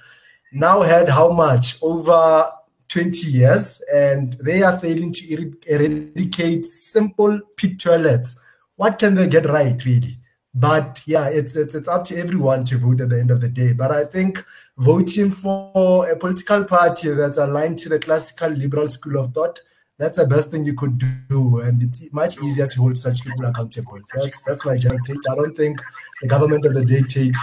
now 0.51 0.81
had 0.81 1.09
how 1.09 1.31
much? 1.31 1.77
Over 1.81 2.51
20 2.93 3.27
years, 3.27 3.81
and 3.91 4.33
they 4.33 4.61
are 4.61 4.77
failing 4.77 5.11
to 5.11 5.51
eradicate 5.67 6.65
simple 6.65 7.39
pit 7.57 7.79
toilets. 7.79 8.35
What 8.75 8.99
can 8.99 9.15
they 9.15 9.27
get 9.27 9.47
right, 9.47 9.83
really? 9.83 10.19
But 10.53 11.01
yeah, 11.07 11.29
it's, 11.29 11.55
it's 11.55 11.73
it's 11.73 11.87
up 11.87 12.03
to 12.05 12.17
everyone 12.19 12.63
to 12.65 12.77
vote 12.77 13.01
at 13.01 13.09
the 13.09 13.19
end 13.19 13.31
of 13.31 13.41
the 13.41 13.49
day. 13.49 13.73
But 13.73 13.91
I 13.91 14.05
think 14.05 14.45
voting 14.77 15.31
for 15.31 16.07
a 16.07 16.15
political 16.15 16.63
party 16.65 17.09
that's 17.09 17.39
aligned 17.39 17.79
to 17.79 17.89
the 17.89 17.97
classical 17.97 18.49
liberal 18.49 18.87
school 18.87 19.17
of 19.17 19.33
thought, 19.33 19.59
that's 19.97 20.17
the 20.17 20.25
best 20.25 20.49
thing 20.49 20.65
you 20.65 20.73
could 20.73 20.97
do, 21.29 21.59
and 21.61 21.83
it's 21.83 22.01
much 22.11 22.37
easier 22.39 22.67
to 22.67 22.79
hold 22.81 22.97
such 22.97 23.23
people 23.23 23.45
accountable. 23.45 23.99
That's 24.15 24.41
that's 24.41 24.65
my 24.65 24.75
general 24.75 24.99
take. 25.05 25.17
I 25.29 25.35
don't 25.35 25.55
think 25.55 25.79
the 26.21 26.27
government 26.27 26.65
of 26.65 26.73
the 26.73 26.83
day 26.85 27.01
takes 27.01 27.39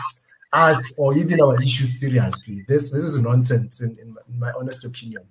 us 0.53 0.93
or 0.97 1.17
even 1.17 1.41
our 1.41 1.61
issues 1.63 2.01
seriously. 2.01 2.65
This 2.67 2.91
this 2.91 3.05
is 3.05 3.21
nonsense, 3.23 3.81
in, 3.81 3.97
in, 4.03 4.15
my, 4.15 4.21
in 4.29 4.39
my 4.39 4.53
honest 4.59 4.85
opinion. 4.85 5.23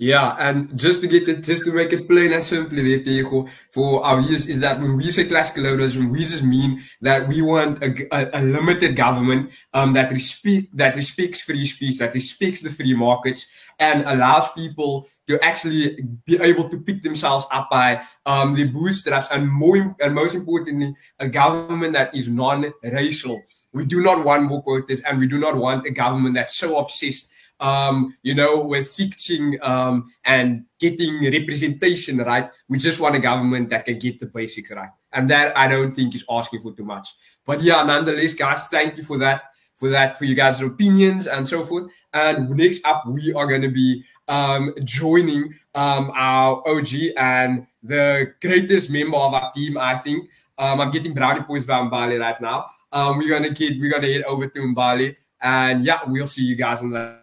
Yeah, 0.00 0.36
and 0.38 0.78
just 0.78 1.00
to 1.00 1.08
get 1.08 1.28
it, 1.28 1.42
just 1.42 1.64
to 1.64 1.72
make 1.72 1.92
it 1.92 2.08
plain 2.08 2.32
and 2.32 2.44
simple, 2.44 2.76
Diego, 2.76 3.48
for 3.72 4.04
our 4.04 4.22
viewers, 4.22 4.46
is 4.46 4.60
that 4.60 4.80
when 4.80 4.96
we 4.96 5.10
say 5.10 5.24
classical 5.24 5.64
liberalism, 5.64 6.12
we 6.12 6.20
just 6.20 6.44
mean 6.44 6.80
that 7.00 7.26
we 7.26 7.42
want 7.42 7.82
a, 7.82 8.06
a, 8.14 8.40
a, 8.40 8.42
limited 8.42 8.94
government 8.94 9.50
um, 9.74 9.94
that 9.94 10.12
respect 10.12 10.68
that 10.76 10.94
respects 10.94 11.40
free 11.40 11.66
speech, 11.66 11.98
that 11.98 12.14
respects 12.14 12.60
the 12.60 12.70
free 12.70 12.94
markets, 12.94 13.48
and 13.80 14.04
allows 14.06 14.52
people 14.52 15.08
to 15.26 15.44
actually 15.44 16.00
be 16.26 16.40
able 16.40 16.68
to 16.68 16.78
pick 16.78 17.02
themselves 17.02 17.44
up 17.50 17.68
by 17.68 18.00
um, 18.24 18.54
the 18.54 18.68
bootstraps, 18.68 19.26
and 19.32 19.50
more 19.50 19.96
and 19.98 20.14
most 20.14 20.36
importantly, 20.36 20.94
a 21.18 21.26
government 21.26 21.94
that 21.94 22.14
is 22.14 22.28
non-racial. 22.28 23.42
We 23.72 23.84
do 23.84 24.00
not 24.00 24.24
want 24.24 24.44
more 24.44 24.62
quotas, 24.62 25.00
and 25.00 25.18
we 25.18 25.26
do 25.26 25.40
not 25.40 25.56
want 25.56 25.88
a 25.88 25.90
government 25.90 26.36
that's 26.36 26.54
so 26.54 26.78
obsessed 26.78 27.32
um, 27.60 28.16
you 28.22 28.34
know, 28.34 28.62
we're 28.62 28.84
fixing 28.84 29.58
um, 29.62 30.12
and 30.24 30.64
getting 30.78 31.24
representation 31.24 32.18
right. 32.18 32.50
We 32.68 32.78
just 32.78 33.00
want 33.00 33.16
a 33.16 33.18
government 33.18 33.70
that 33.70 33.84
can 33.84 33.98
get 33.98 34.20
the 34.20 34.26
basics 34.26 34.70
right. 34.70 34.90
And 35.12 35.28
that 35.30 35.56
I 35.56 35.68
don't 35.68 35.92
think 35.92 36.14
is 36.14 36.24
asking 36.30 36.60
for 36.60 36.72
too 36.72 36.84
much. 36.84 37.08
But 37.44 37.62
yeah, 37.62 37.82
nonetheless, 37.82 38.34
guys, 38.34 38.68
thank 38.68 38.96
you 38.96 39.02
for 39.02 39.18
that, 39.18 39.42
for 39.74 39.88
that, 39.88 40.18
for 40.18 40.24
you 40.24 40.34
guys' 40.34 40.60
opinions 40.60 41.26
and 41.26 41.46
so 41.46 41.64
forth. 41.64 41.90
And 42.12 42.50
next 42.50 42.86
up, 42.86 43.04
we 43.06 43.32
are 43.32 43.46
going 43.46 43.62
to 43.62 43.70
be 43.70 44.04
um, 44.28 44.74
joining 44.84 45.54
um, 45.74 46.12
our 46.14 46.62
OG 46.68 46.88
and 47.16 47.66
the 47.82 48.34
greatest 48.40 48.90
member 48.90 49.16
of 49.16 49.34
our 49.34 49.50
team, 49.52 49.78
I 49.78 49.96
think. 49.96 50.30
Um, 50.58 50.80
I'm 50.80 50.90
getting 50.90 51.14
brownie 51.14 51.42
points 51.42 51.64
by 51.64 51.78
Mbali 51.78 52.20
right 52.20 52.40
now. 52.40 52.66
Um, 52.92 53.18
we're 53.18 53.28
gonna 53.28 53.50
get 53.50 53.78
we're 53.78 53.92
gonna 53.92 54.12
head 54.12 54.24
over 54.24 54.48
to 54.48 54.60
Mbali, 54.60 55.14
and 55.40 55.84
yeah, 55.84 56.00
we'll 56.06 56.26
see 56.26 56.42
you 56.42 56.56
guys 56.56 56.82
on 56.82 56.90
the 56.90 57.18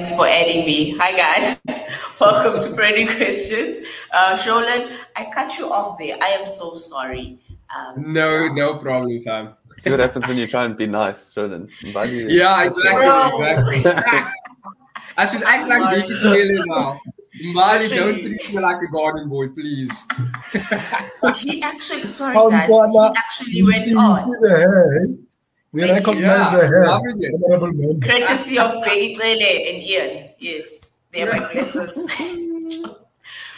Thanks 0.00 0.16
for 0.16 0.26
adding 0.26 0.64
me. 0.64 0.96
Hi, 0.98 1.12
guys. 1.12 1.58
Welcome 2.20 2.58
to 2.62 2.74
Burning 2.74 3.06
Questions. 3.06 3.86
Uh, 4.10 4.34
Sholan, 4.34 4.96
I 5.14 5.30
cut 5.30 5.58
you 5.58 5.70
off 5.70 5.98
there. 5.98 6.16
I 6.22 6.28
am 6.28 6.48
so 6.48 6.74
sorry. 6.76 7.38
Um, 7.68 8.10
no, 8.10 8.48
no 8.48 8.78
problem, 8.78 9.22
fam. 9.22 9.56
See 9.78 9.90
what 9.90 10.00
happens 10.00 10.26
when 10.26 10.38
you 10.38 10.46
try 10.46 10.64
and 10.64 10.74
be 10.74 10.86
nice, 10.86 11.34
Sholan. 11.34 11.68
Yeah, 11.82 12.64
exactly, 12.64 13.76
exactly. 13.76 14.32
I 15.18 15.26
should 15.26 15.42
act 15.42 15.68
like 15.68 15.82
Bheki 15.82 16.16
Cele 16.22 16.64
now. 16.64 16.98
Mbali, 17.44 17.90
don't 17.90 18.24
treat 18.24 18.54
me 18.54 18.58
like 18.58 18.80
a 18.80 18.90
garden 18.90 19.28
boy, 19.28 19.48
please. 19.48 19.92
he 21.36 21.62
actually, 21.62 22.06
sorry 22.06 22.36
guys, 22.50 22.68
he 22.68 23.12
actually 23.18 23.62
went 23.64 23.94
on. 23.94 25.26
We 25.72 25.88
recognize 25.88 26.24
yeah, 26.24 26.56
the 26.56 26.66
hair. 26.66 28.26
Courtesy 28.26 28.58
of 28.58 28.82
Baby 28.82 29.68
and 29.68 29.82
Ian. 29.82 30.30
Yes, 30.38 30.86
they're 31.12 31.30
my 31.32 31.38
blessings. 31.52 32.04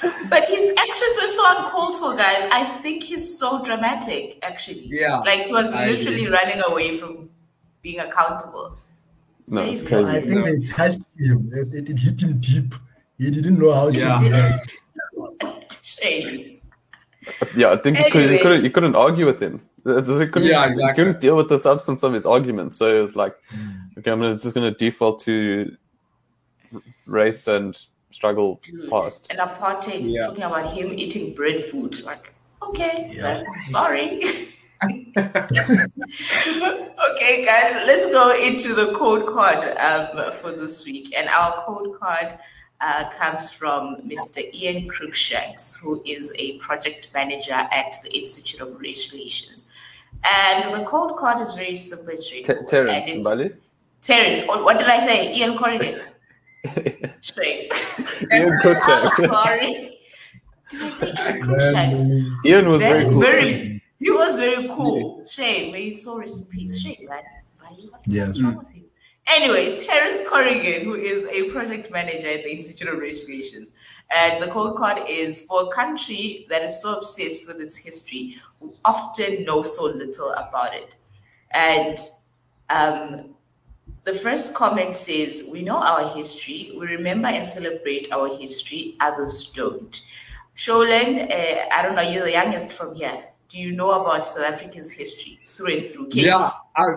but 0.28 0.44
his 0.48 0.72
actions 0.76 1.16
were 1.20 1.28
so 1.28 1.42
uncalled 1.56 1.98
for, 1.98 2.14
guys. 2.14 2.48
I 2.52 2.80
think 2.82 3.02
he's 3.02 3.38
so 3.38 3.64
dramatic, 3.64 4.38
actually. 4.42 4.86
Yeah. 4.88 5.18
Like 5.18 5.44
he 5.44 5.52
was 5.52 5.72
literally 5.72 6.28
running 6.28 6.62
away 6.66 6.98
from 6.98 7.30
being 7.80 8.00
accountable. 8.00 8.76
No, 9.48 9.62
it's 9.62 9.82
crazy. 9.82 10.10
I 10.10 10.20
think 10.20 10.34
no. 10.34 10.42
they 10.44 10.58
touched 10.64 11.00
him. 11.18 11.50
It, 11.54 11.88
it, 11.88 11.98
hit 11.98 12.20
him 12.20 12.38
deep. 12.40 12.74
He 13.18 13.30
didn't 13.30 13.58
know 13.58 13.72
how 13.72 13.88
yeah. 13.88 14.18
to 14.18 14.24
react. 14.24 14.76
yeah, 17.56 17.70
I 17.70 17.76
think 17.76 17.98
anyway. 17.98 18.32
you, 18.32 18.38
couldn't, 18.40 18.64
you 18.64 18.70
couldn't 18.70 18.96
argue 18.96 19.26
with 19.26 19.40
him. 19.40 19.60
They 19.84 20.26
couldn't, 20.26 20.44
yeah, 20.44 20.66
exactly. 20.66 20.94
couldn't 20.94 21.20
deal 21.20 21.36
with 21.36 21.48
the 21.48 21.58
substance 21.58 22.02
of 22.02 22.12
his 22.12 22.24
argument. 22.24 22.76
So 22.76 22.96
it 22.96 23.00
was 23.00 23.16
like, 23.16 23.34
mm. 23.52 23.98
okay, 23.98 24.12
I'm 24.12 24.20
just 24.20 24.54
going 24.54 24.72
to 24.72 24.78
default 24.78 25.20
to 25.24 25.76
race 27.06 27.48
and 27.48 27.78
struggle 28.10 28.60
past. 28.90 29.26
And 29.30 29.40
apartheid, 29.40 30.02
yeah. 30.02 30.26
talking 30.26 30.44
about 30.44 30.76
him 30.76 30.92
eating 30.92 31.34
bread 31.34 31.64
food. 31.64 32.00
Like, 32.02 32.32
okay, 32.62 33.08
yeah. 33.10 33.42
sorry. 33.62 34.22
okay, 35.16 35.34
guys, 37.44 37.86
let's 37.86 38.06
go 38.06 38.36
into 38.36 38.74
the 38.74 38.92
quote 38.96 39.26
card 39.26 39.76
um, 39.78 40.32
for 40.40 40.52
this 40.52 40.84
week. 40.84 41.14
And 41.16 41.28
our 41.28 41.64
quote 41.64 41.98
card 41.98 42.38
uh, 42.80 43.10
comes 43.10 43.50
from 43.50 43.96
Mr. 44.02 44.52
Ian 44.52 44.88
Cruikshanks, 44.88 45.78
who 45.78 46.02
is 46.04 46.32
a 46.36 46.58
project 46.58 47.08
manager 47.14 47.52
at 47.52 47.94
the 48.02 48.16
Institute 48.16 48.60
of 48.60 48.80
Race 48.80 49.12
Relations. 49.12 49.61
And 50.24 50.74
the 50.74 50.84
quote 50.84 51.16
card 51.16 51.40
is 51.40 51.54
very 51.54 51.76
simple 51.76 52.10
and 52.10 52.22
straightforward. 52.22 52.68
Terence 52.68 53.06
Mbali? 53.06 53.56
Terence, 54.02 54.40
what 54.46 54.78
did 54.78 54.88
I 54.88 54.98
say? 55.00 55.34
Ian 55.34 55.56
Corrigan. 55.56 56.00
Straight. 57.20 57.72
Ian 58.32 58.50
Cruikshanks. 58.62 59.10
I'm 59.18 59.28
sorry. 59.28 59.98
Did 60.70 60.82
I 60.82 60.88
say 60.90 61.08
Ian 61.08 61.42
Cruikshanks? 61.42 62.26
Ian 62.44 62.68
was 62.68 62.80
very, 62.80 63.04
cool. 63.04 63.20
very 63.20 63.82
He 63.98 64.10
was 64.10 64.36
very 64.36 64.68
cool. 64.68 65.18
Yes. 65.18 65.32
Shame. 65.32 65.72
May 65.72 65.88
his 65.88 66.02
soul 66.02 66.18
rest 66.18 66.38
in 66.38 66.44
peace. 66.46 66.78
Shame, 66.78 67.06
man. 67.08 67.22
Yes. 68.06 68.38
Mm. 68.38 68.62
Anyway, 69.28 69.78
Terence 69.78 70.20
Corrigan, 70.28 70.84
who 70.84 70.94
is 70.94 71.24
a 71.26 71.50
project 71.50 71.90
manager 71.90 72.28
at 72.28 72.42
the 72.42 72.50
Institute 72.50 72.88
of 72.88 72.98
Race 72.98 73.24
Relations. 73.26 73.70
And 74.14 74.42
the 74.42 74.48
quote 74.48 74.76
card 74.76 75.08
is 75.08 75.40
for 75.42 75.64
a 75.64 75.68
country 75.68 76.46
that 76.50 76.62
is 76.62 76.82
so 76.82 76.98
obsessed 76.98 77.46
with 77.46 77.60
its 77.60 77.76
history, 77.76 78.36
who 78.60 78.74
often 78.84 79.44
know 79.44 79.62
so 79.62 79.84
little 79.84 80.30
about 80.32 80.74
it. 80.74 80.96
And 81.50 81.98
um, 82.68 83.34
the 84.04 84.14
first 84.14 84.54
comment 84.54 84.94
says, 84.94 85.44
We 85.48 85.62
know 85.62 85.78
our 85.78 86.14
history, 86.14 86.74
we 86.78 86.86
remember 86.86 87.28
and 87.28 87.46
celebrate 87.46 88.12
our 88.12 88.36
history, 88.36 88.96
others 89.00 89.50
don't. 89.54 90.02
Sholan, 90.56 91.30
uh, 91.30 91.68
I 91.72 91.82
don't 91.82 91.94
know, 91.94 92.02
you're 92.02 92.24
the 92.24 92.32
youngest 92.32 92.72
from 92.72 92.94
here. 92.94 93.24
Do 93.48 93.58
you 93.58 93.72
know 93.72 93.92
about 93.92 94.26
South 94.26 94.44
Africa's 94.44 94.90
history 94.90 95.40
through 95.46 95.76
and 95.76 95.86
through? 95.86 96.08
Yeah, 96.12 96.50
I, 96.76 96.96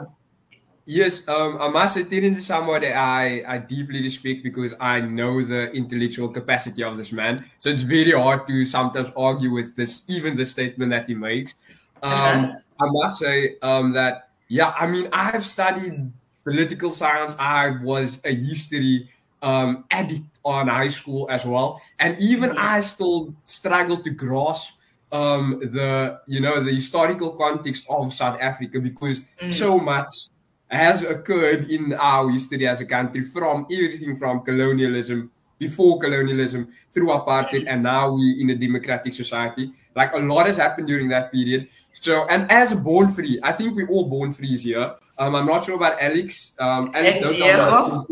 Yes, 0.87 1.27
um, 1.27 1.57
I 1.59 1.67
must 1.69 1.95
say 1.95 2.03
Terence 2.03 2.37
is 2.37 2.45
someone 2.45 2.81
that 2.81 2.95
I, 2.95 3.43
I 3.47 3.57
deeply 3.57 4.03
respect 4.03 4.43
because 4.43 4.75
I 4.79 5.01
know 5.01 5.43
the 5.43 5.71
intellectual 5.71 6.29
capacity 6.29 6.83
of 6.83 6.95
this 6.95 7.11
man. 7.11 7.43
So 7.57 7.69
it's 7.69 7.81
very 7.81 8.11
hard 8.11 8.45
to 8.47 8.65
sometimes 8.65 9.11
argue 9.17 9.51
with 9.51 9.75
this, 9.75 10.03
even 10.07 10.37
the 10.37 10.45
statement 10.45 10.91
that 10.91 11.07
he 11.07 11.15
makes. 11.15 11.55
Um, 12.03 12.11
uh-huh. 12.11 12.51
I 12.81 12.85
must 12.91 13.17
say 13.17 13.55
um, 13.63 13.93
that, 13.93 14.29
yeah, 14.47 14.75
I 14.77 14.85
mean, 14.85 15.09
I 15.11 15.31
have 15.31 15.43
studied 15.43 16.11
political 16.43 16.91
science. 16.91 17.35
I 17.39 17.77
was 17.81 18.21
a 18.23 18.35
history 18.35 19.09
um, 19.41 19.85
addict 19.89 20.25
on 20.43 20.67
high 20.67 20.89
school 20.89 21.27
as 21.31 21.45
well. 21.45 21.81
And 21.97 22.15
even 22.19 22.51
mm-hmm. 22.51 22.59
I 22.59 22.81
still 22.81 23.33
struggle 23.45 23.97
to 23.97 24.11
grasp 24.11 24.75
um, 25.11 25.59
the, 25.61 26.19
you 26.27 26.41
know, 26.41 26.61
the 26.61 26.73
historical 26.73 27.31
context 27.31 27.87
of 27.89 28.13
South 28.13 28.39
Africa 28.39 28.79
because 28.79 29.21
mm. 29.41 29.51
so 29.51 29.79
much 29.79 30.27
has 30.69 31.03
occurred 31.03 31.69
in 31.69 31.93
our 31.93 32.29
history 32.29 32.67
as 32.67 32.81
a 32.81 32.85
country 32.85 33.23
from 33.23 33.65
everything 33.71 34.15
from 34.15 34.41
colonialism 34.41 35.31
before 35.57 35.99
colonialism 35.99 36.67
through 36.91 37.07
apartheid 37.07 37.65
and 37.67 37.83
now 37.83 38.11
we 38.11 38.41
in 38.41 38.49
a 38.49 38.55
democratic 38.55 39.13
society. 39.13 39.71
Like 39.95 40.13
a 40.13 40.17
lot 40.17 40.47
has 40.47 40.57
happened 40.57 40.87
during 40.87 41.07
that 41.09 41.31
period. 41.31 41.69
So 41.93 42.25
and 42.27 42.51
as 42.51 42.73
a 42.73 42.75
born 42.75 43.13
free 43.13 43.39
i 43.41 43.51
think 43.51 43.75
we're 43.75 43.87
all 43.87 44.09
born 44.09 44.33
free 44.33 44.57
here. 44.57 44.95
Um 45.17 45.35
i'm 45.35 45.45
not 45.45 45.63
sure 45.63 45.75
about 45.75 46.01
alex. 46.01 46.55
Um 46.59 46.91
alex 46.93 47.19
don't 47.19 47.39
know 47.39 48.05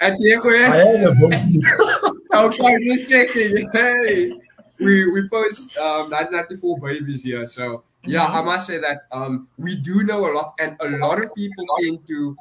and 0.00 0.18
Diego, 0.18 0.50
yeah. 0.50 0.72
I 0.72 0.78
am 0.78 1.22
a 1.22 2.36
okay, 2.46 2.84
just 2.84 3.10
checking. 3.10 3.70
Hey, 3.72 4.32
we 4.78 5.10
we 5.10 5.28
post 5.28 5.76
um 5.78 6.10
1994 6.10 6.80
babies 6.80 7.22
here, 7.22 7.46
so 7.46 7.84
yeah, 8.06 8.26
I 8.26 8.42
must 8.42 8.66
say 8.66 8.78
that 8.78 9.06
um, 9.12 9.48
we 9.58 9.74
do 9.74 10.04
know 10.04 10.30
a 10.30 10.32
lot, 10.32 10.54
and 10.58 10.76
a 10.80 10.96
lot 10.98 11.22
of 11.22 11.34
people 11.34 11.64
tend 11.80 12.06
to, 12.06 12.36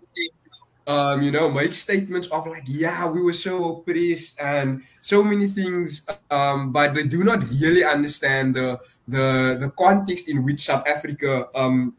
um, 0.88 1.22
you 1.22 1.32
know, 1.32 1.50
make 1.50 1.74
statements 1.74 2.28
of 2.28 2.48
like, 2.48 2.64
yeah, 2.68 3.06
we 3.08 3.22
were 3.22 3.34
so 3.34 3.78
oppressed 3.78 4.40
and 4.40 4.84
so 5.02 5.24
many 5.24 5.48
things, 5.48 6.06
um, 6.32 6.72
but 6.72 6.94
they 6.94 7.04
do 7.04 7.24
not 7.24 7.44
really 7.50 7.84
understand 7.84 8.56
the 8.56 8.80
the 9.08 9.58
the 9.60 9.70
context 9.78 10.28
in 10.28 10.44
which 10.44 10.66
South 10.66 10.88
Africa 10.88 11.48
um, 11.56 11.96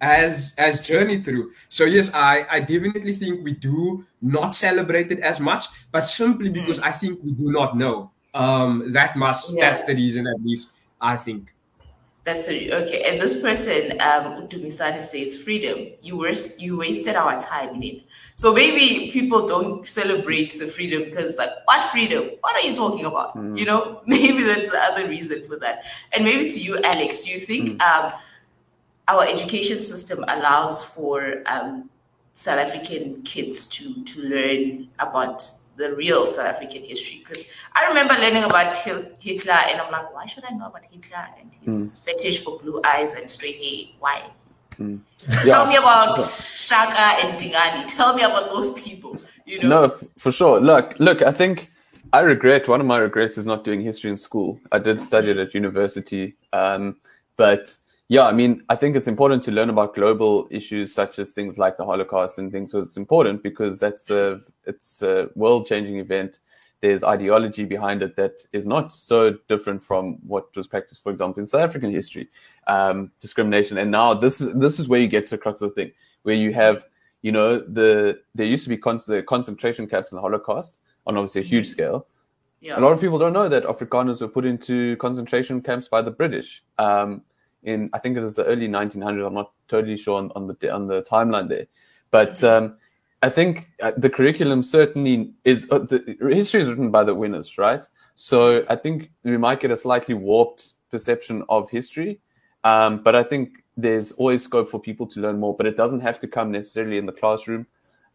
has 0.00 0.54
has 0.58 0.80
journeyed 0.80 1.24
through. 1.24 1.52
So 1.68 1.84
yes, 1.84 2.10
I 2.12 2.46
I 2.50 2.60
definitely 2.60 3.14
think 3.14 3.44
we 3.44 3.52
do 3.52 4.04
not 4.20 4.54
celebrate 4.54 5.10
it 5.10 5.20
as 5.20 5.40
much, 5.40 5.66
but 5.92 6.02
simply 6.02 6.50
because 6.50 6.78
mm. 6.78 6.84
I 6.84 6.92
think 6.92 7.22
we 7.22 7.32
do 7.32 7.52
not 7.52 7.76
know. 7.76 8.10
Um, 8.34 8.92
that 8.92 9.16
must 9.16 9.54
yeah. 9.54 9.68
that's 9.70 9.84
the 9.84 9.94
reason, 9.94 10.26
at 10.26 10.42
least 10.44 10.72
I 11.00 11.16
think. 11.16 11.54
That's 12.24 12.48
okay. 12.48 13.02
And 13.02 13.20
this 13.20 13.38
person, 13.40 14.00
um, 14.00 14.48
Utumisani 14.48 15.02
says, 15.02 15.36
freedom. 15.36 15.88
You 16.00 16.16
were 16.16 16.32
you 16.58 16.78
wasted 16.78 17.16
our 17.16 17.38
time 17.38 17.74
in 17.76 17.82
it. 17.82 18.02
So 18.34 18.54
maybe 18.54 19.12
people 19.12 19.46
don't 19.46 19.86
celebrate 19.86 20.58
the 20.58 20.66
freedom 20.66 21.04
because 21.04 21.36
like, 21.36 21.50
what 21.66 21.84
freedom? 21.90 22.30
What 22.40 22.56
are 22.56 22.66
you 22.66 22.74
talking 22.74 23.04
about? 23.04 23.36
Mm. 23.36 23.58
You 23.58 23.66
know, 23.66 24.00
maybe 24.06 24.42
that's 24.42 24.70
the 24.70 24.78
other 24.78 25.06
reason 25.06 25.44
for 25.44 25.56
that. 25.56 25.84
And 26.14 26.24
maybe 26.24 26.48
to 26.48 26.58
you, 26.58 26.78
Alex, 26.82 27.24
do 27.24 27.30
you 27.30 27.38
think 27.38 27.78
mm. 27.78 27.82
um, 27.82 28.12
our 29.06 29.26
education 29.26 29.78
system 29.78 30.24
allows 30.26 30.82
for 30.82 31.42
um, 31.44 31.90
South 32.32 32.58
African 32.58 33.22
kids 33.22 33.66
to 33.66 34.02
to 34.02 34.22
learn 34.22 34.88
about 34.98 35.44
the 35.76 35.94
real 35.94 36.26
South 36.26 36.46
African 36.46 36.82
history. 36.82 37.24
Because 37.26 37.44
I 37.74 37.86
remember 37.86 38.14
learning 38.14 38.44
about 38.44 38.76
Hitler, 38.76 39.52
and 39.52 39.80
I'm 39.80 39.90
like, 39.92 40.14
why 40.14 40.26
should 40.26 40.44
I 40.44 40.54
know 40.54 40.66
about 40.66 40.84
Hitler 40.90 41.26
and 41.40 41.50
his 41.62 41.74
mm. 41.74 42.04
fetish 42.04 42.44
for 42.44 42.58
blue 42.58 42.80
eyes 42.84 43.14
and 43.14 43.30
straight 43.30 43.56
hair? 43.56 43.94
Why? 43.98 44.30
Mm. 44.78 45.00
Yeah. 45.28 45.42
Tell 45.44 45.66
me 45.66 45.76
about 45.76 46.18
Shaka 46.18 47.24
and 47.24 47.38
Dingane. 47.38 47.86
Tell 47.86 48.14
me 48.14 48.22
about 48.22 48.50
those 48.50 48.72
people. 48.74 49.18
You 49.46 49.62
know? 49.62 49.68
No, 49.68 49.98
for 50.18 50.32
sure. 50.32 50.60
Look, 50.60 50.94
look. 50.98 51.22
I 51.22 51.32
think 51.32 51.70
I 52.12 52.20
regret. 52.20 52.68
One 52.68 52.80
of 52.80 52.86
my 52.86 52.98
regrets 52.98 53.38
is 53.38 53.46
not 53.46 53.64
doing 53.64 53.80
history 53.80 54.10
in 54.10 54.16
school. 54.16 54.60
I 54.72 54.78
did 54.78 55.00
study 55.02 55.30
it 55.30 55.36
at 55.36 55.54
university, 55.54 56.36
um, 56.52 56.96
but 57.36 57.76
yeah, 58.08 58.26
I 58.26 58.32
mean, 58.32 58.62
I 58.68 58.76
think 58.76 58.96
it's 58.96 59.08
important 59.08 59.42
to 59.44 59.50
learn 59.50 59.70
about 59.70 59.94
global 59.94 60.46
issues 60.50 60.92
such 60.92 61.18
as 61.18 61.32
things 61.32 61.56
like 61.56 61.78
the 61.78 61.86
Holocaust 61.86 62.38
and 62.38 62.52
things. 62.52 62.72
So 62.72 62.78
it's 62.80 62.98
important 62.98 63.42
because 63.42 63.78
that's 63.78 64.10
a 64.10 64.40
it's 64.66 65.00
a 65.00 65.30
world 65.34 65.66
changing 65.66 65.98
event. 65.98 66.40
There's 66.82 67.02
ideology 67.02 67.64
behind 67.64 68.02
it 68.02 68.14
that 68.16 68.44
is 68.52 68.66
not 68.66 68.92
so 68.92 69.38
different 69.48 69.82
from 69.82 70.18
what 70.26 70.54
was 70.54 70.66
practiced, 70.66 71.02
for 71.02 71.12
example, 71.12 71.40
in 71.40 71.46
South 71.46 71.62
African 71.62 71.90
history, 71.90 72.28
um, 72.66 73.10
discrimination. 73.20 73.78
And 73.78 73.90
now 73.90 74.12
this 74.12 74.38
is 74.42 74.54
this 74.54 74.78
is 74.78 74.86
where 74.86 75.00
you 75.00 75.08
get 75.08 75.24
to 75.26 75.36
the 75.36 75.38
crux 75.38 75.62
of 75.62 75.70
the 75.70 75.74
thing, 75.74 75.92
where 76.24 76.34
you 76.34 76.52
have, 76.52 76.86
you 77.22 77.32
know, 77.32 77.58
the 77.58 78.20
there 78.34 78.46
used 78.46 78.64
to 78.64 78.68
be 78.68 78.76
con- 78.76 79.00
the 79.06 79.22
concentration 79.22 79.86
camps 79.86 80.12
in 80.12 80.16
the 80.16 80.22
Holocaust 80.22 80.76
on 81.06 81.16
obviously 81.16 81.40
a 81.40 81.44
huge 81.44 81.68
mm-hmm. 81.68 81.72
scale. 81.72 82.06
Yeah. 82.60 82.78
A 82.78 82.80
lot 82.80 82.92
of 82.92 83.00
people 83.00 83.18
don't 83.18 83.32
know 83.32 83.48
that 83.48 83.64
Afrikaners 83.64 84.20
were 84.20 84.28
put 84.28 84.44
into 84.44 84.96
concentration 84.96 85.62
camps 85.62 85.88
by 85.88 86.02
the 86.02 86.10
British. 86.10 86.62
Um, 86.78 87.22
in 87.64 87.90
I 87.92 87.98
think 87.98 88.16
it 88.16 88.20
was 88.20 88.36
the 88.36 88.44
early 88.44 88.68
1900s. 88.68 89.26
I'm 89.26 89.34
not 89.34 89.52
totally 89.68 89.96
sure 89.96 90.18
on, 90.18 90.30
on 90.36 90.46
the 90.46 90.70
on 90.70 90.86
the 90.86 91.02
timeline 91.02 91.48
there, 91.48 91.66
but 92.10 92.34
mm-hmm. 92.34 92.64
um, 92.64 92.76
I 93.22 93.30
think 93.30 93.70
uh, 93.82 93.92
the 93.96 94.10
curriculum 94.10 94.62
certainly 94.62 95.32
is 95.44 95.66
uh, 95.70 95.78
the 95.78 96.16
history 96.30 96.60
is 96.60 96.68
written 96.68 96.90
by 96.90 97.04
the 97.04 97.14
winners, 97.14 97.56
right? 97.58 97.82
So 98.14 98.64
I 98.68 98.76
think 98.76 99.10
we 99.24 99.36
might 99.36 99.60
get 99.60 99.70
a 99.70 99.76
slightly 99.76 100.14
warped 100.14 100.74
perception 100.90 101.42
of 101.48 101.70
history, 101.70 102.20
um, 102.62 103.02
but 103.02 103.16
I 103.16 103.22
think 103.22 103.64
there's 103.76 104.12
always 104.12 104.44
scope 104.44 104.70
for 104.70 104.78
people 104.78 105.06
to 105.08 105.20
learn 105.20 105.40
more. 105.40 105.56
But 105.56 105.66
it 105.66 105.76
doesn't 105.76 106.00
have 106.00 106.20
to 106.20 106.28
come 106.28 106.52
necessarily 106.52 106.98
in 106.98 107.06
the 107.06 107.12
classroom. 107.12 107.66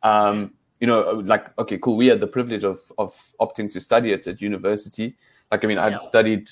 Um, 0.03 0.53
you 0.79 0.87
know, 0.87 1.21
like 1.25 1.57
okay, 1.57 1.77
cool. 1.79 1.97
We 1.97 2.07
had 2.07 2.21
the 2.21 2.27
privilege 2.27 2.63
of 2.63 2.79
of 2.97 3.15
opting 3.41 3.71
to 3.71 3.81
study 3.81 4.11
it 4.11 4.27
at 4.27 4.41
university. 4.41 5.17
Like 5.51 5.63
I 5.63 5.67
mean, 5.67 5.79
I've 5.79 5.99
studied 5.99 6.49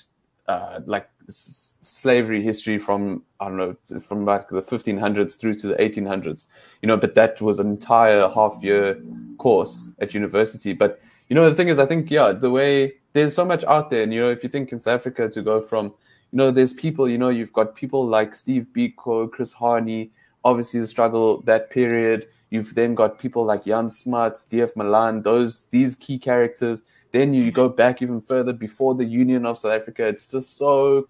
uh, 0.47 0.79
like 0.85 1.09
slavery 1.29 2.43
history 2.43 2.77
from 2.79 3.23
I 3.39 3.45
don't 3.49 3.57
know 3.57 3.99
from 4.01 4.25
back 4.25 4.49
the 4.49 4.61
1500s 4.61 5.37
through 5.37 5.55
to 5.55 5.67
the 5.67 5.75
1800s. 5.75 6.45
You 6.81 6.87
know, 6.87 6.97
but 6.97 7.15
that 7.15 7.41
was 7.41 7.59
an 7.59 7.67
entire 7.67 8.27
half 8.29 8.61
year 8.61 9.01
course 9.37 9.89
at 9.99 10.13
university. 10.13 10.73
But 10.73 11.01
you 11.29 11.35
know, 11.35 11.49
the 11.49 11.55
thing 11.55 11.67
is, 11.67 11.79
I 11.79 11.85
think 11.85 12.09
yeah, 12.09 12.31
the 12.31 12.51
way 12.51 12.93
there's 13.13 13.35
so 13.35 13.45
much 13.45 13.63
out 13.65 13.89
there, 13.89 14.03
and 14.03 14.13
you 14.13 14.21
know, 14.21 14.29
if 14.29 14.43
you 14.43 14.49
think 14.49 14.71
in 14.71 14.79
South 14.79 14.99
Africa 14.99 15.29
to 15.29 15.41
go 15.41 15.61
from 15.61 15.93
you 16.31 16.37
know, 16.37 16.51
there's 16.51 16.73
people, 16.73 17.07
you 17.07 17.17
know, 17.17 17.29
you've 17.29 17.53
got 17.53 17.75
people 17.75 18.05
like 18.05 18.35
Steve 18.35 18.67
Biko, 18.75 19.31
Chris 19.31 19.53
Hani, 19.53 20.09
obviously 20.43 20.79
the 20.79 20.87
struggle 20.87 21.41
that 21.41 21.69
period. 21.69 22.27
You've 22.49 22.75
then 22.75 22.95
got 22.95 23.19
people 23.19 23.45
like 23.45 23.65
Jan 23.65 23.89
Smuts, 23.89 24.47
DF 24.49 24.75
Malan, 24.75 25.21
those 25.21 25.67
these 25.67 25.95
key 25.95 26.17
characters. 26.17 26.83
Then 27.11 27.33
you 27.33 27.51
go 27.51 27.69
back 27.69 28.01
even 28.01 28.21
further 28.21 28.53
before 28.53 28.95
the 28.95 29.05
Union 29.05 29.45
of 29.45 29.57
South 29.57 29.71
Africa. 29.71 30.05
It's 30.05 30.27
just 30.27 30.57
so 30.57 31.07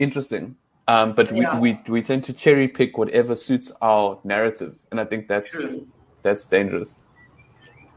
interesting. 0.00 0.56
Um, 0.88 1.14
but 1.14 1.32
yeah. 1.32 1.56
we, 1.60 1.72
we 1.72 1.80
we 1.88 2.02
tend 2.02 2.24
to 2.24 2.32
cherry 2.32 2.66
pick 2.66 2.98
whatever 2.98 3.36
suits 3.36 3.70
our 3.80 4.18
narrative, 4.24 4.74
and 4.90 4.98
I 4.98 5.04
think 5.04 5.28
that's 5.28 5.50
True. 5.50 5.86
that's 6.22 6.46
dangerous. 6.46 6.96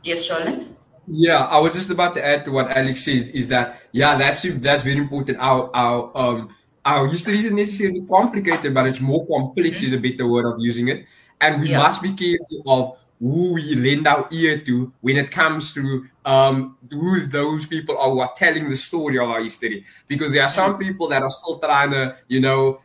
Yes, 0.04 0.22
Charlotte. 0.22 0.68
Yeah, 1.08 1.46
I 1.46 1.60
was 1.60 1.74
just 1.74 1.90
about 1.90 2.14
to 2.16 2.24
add 2.24 2.46
to 2.46 2.52
what 2.52 2.70
Alex 2.70 3.04
says 3.04 3.30
is 3.30 3.48
that 3.48 3.82
yeah, 3.94 4.16
that's 4.16 4.44
that's 4.44 4.84
very 4.84 4.98
important. 4.98 5.40
Our 5.40 5.72
our 5.76 6.12
um 6.16 6.54
our 6.86 7.08
history 7.08 7.40
isn't 7.40 7.56
necessarily 7.56 8.02
complicated, 8.02 8.74
but 8.74 8.86
it's 8.86 9.00
more 9.02 9.26
complex 9.28 9.82
is 9.82 9.94
a 9.94 9.98
better 9.98 10.28
word 10.28 10.46
of 10.46 10.60
using 10.60 10.90
it. 10.90 11.06
And 11.42 11.62
we 11.62 11.70
yeah. 11.70 11.80
must 11.80 12.02
be 12.02 12.14
careful 12.14 12.64
of 12.68 12.98
who 13.24 13.54
we 13.54 13.76
lend 13.76 14.06
our 14.06 14.28
ear 14.32 14.60
to 14.60 14.92
when 15.00 15.16
it 15.16 15.32
comes 15.32 15.74
to 15.74 16.06
um, 16.26 16.78
who 16.92 17.26
those 17.28 17.66
people 17.66 17.98
are 17.98 18.10
who 18.10 18.20
are 18.20 18.34
telling 18.36 18.70
the 18.70 18.76
story 18.76 19.18
of 19.18 19.30
our 19.30 19.42
history. 19.42 19.86
Because 20.10 20.34
there 20.34 20.44
are 20.44 20.50
some 20.50 20.78
people 20.78 21.08
that 21.08 21.24
are 21.24 21.30
still 21.30 21.58
trying 21.58 21.92
to, 21.92 22.18
you 22.28 22.42
know, 22.42 22.82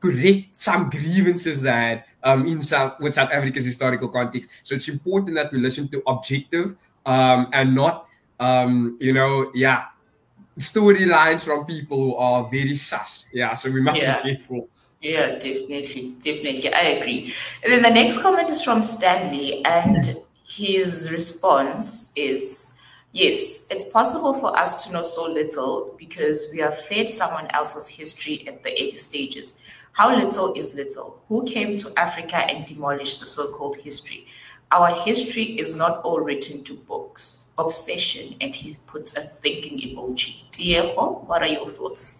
correct 0.00 0.56
some 0.56 0.88
grievances 0.88 1.60
that 1.60 2.06
um, 2.24 2.46
in 2.46 2.62
South 2.62 2.98
with 2.98 3.14
South 3.14 3.30
Africa's 3.30 3.66
historical 3.66 4.08
context. 4.08 4.48
So 4.62 4.74
it's 4.74 4.88
important 4.88 5.34
that 5.36 5.52
we 5.52 5.58
listen 5.58 5.86
to 5.88 6.02
objective 6.06 6.74
um, 7.04 7.48
and 7.52 7.74
not, 7.74 8.06
um, 8.40 8.96
you 9.00 9.12
know, 9.12 9.50
yeah, 9.54 9.84
storylines 10.58 11.44
from 11.44 11.66
people 11.66 11.98
who 11.98 12.16
are 12.16 12.48
very 12.48 12.76
sus. 12.76 13.26
Yeah, 13.34 13.52
so 13.52 13.70
we 13.70 13.82
must 13.82 14.00
yeah. 14.00 14.22
be 14.22 14.34
careful. 14.34 14.70
Yeah, 15.00 15.38
definitely, 15.38 16.16
definitely. 16.24 16.72
I 16.72 16.80
agree. 16.80 17.34
And 17.62 17.72
then 17.72 17.82
the 17.82 17.90
next 17.90 18.20
comment 18.20 18.50
is 18.50 18.62
from 18.62 18.82
Stanley, 18.82 19.64
and 19.64 20.18
his 20.44 21.12
response 21.12 22.12
is 22.16 22.74
yes, 23.12 23.66
it's 23.70 23.84
possible 23.84 24.34
for 24.34 24.58
us 24.58 24.84
to 24.84 24.92
know 24.92 25.02
so 25.02 25.24
little 25.26 25.94
because 25.98 26.48
we 26.52 26.58
have 26.58 26.78
fed 26.86 27.08
someone 27.08 27.46
else's 27.50 27.88
history 27.88 28.46
at 28.48 28.64
the 28.64 28.82
eight 28.82 28.98
stages. 28.98 29.58
How 29.92 30.14
little 30.14 30.52
is 30.54 30.74
little? 30.74 31.22
Who 31.28 31.44
came 31.44 31.76
to 31.78 31.92
Africa 31.96 32.36
and 32.36 32.66
demolished 32.66 33.20
the 33.20 33.26
so 33.26 33.52
called 33.52 33.76
history? 33.78 34.26
Our 34.70 34.94
history 35.04 35.58
is 35.58 35.74
not 35.74 36.02
all 36.02 36.20
written 36.20 36.62
to 36.64 36.74
books. 36.74 37.46
Obsession, 37.56 38.36
and 38.40 38.54
he 38.54 38.76
puts 38.86 39.16
a 39.16 39.20
thinking 39.22 39.78
emoji. 39.78 40.50
Diego, 40.52 41.24
what 41.26 41.42
are 41.42 41.48
your 41.48 41.68
thoughts? 41.68 42.17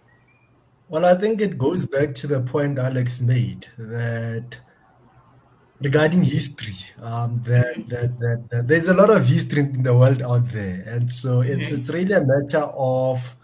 Well, 0.89 1.05
I 1.05 1.13
think 1.13 1.39
it 1.39 1.57
goes 1.57 1.85
back 1.85 2.15
to 2.15 2.27
the 2.27 2.41
point 2.41 2.79
Alex 2.79 3.21
made 3.21 3.67
that 3.77 4.57
regarding 5.79 6.23
history, 6.23 6.73
um, 7.01 7.43
that, 7.45 7.87
that, 7.89 8.19
that, 8.19 8.47
that, 8.49 8.67
there's 8.67 8.87
a 8.87 8.95
lot 8.95 9.11
of 9.11 9.27
history 9.27 9.61
in 9.61 9.83
the 9.83 9.95
world 9.95 10.23
out 10.23 10.51
there, 10.51 10.83
and 10.87 11.11
so 11.11 11.41
it's 11.41 11.69
mm-hmm. 11.69 11.75
it's 11.75 11.89
really 11.89 12.13
a 12.13 12.21
matter 12.21 12.63
of 12.73 13.37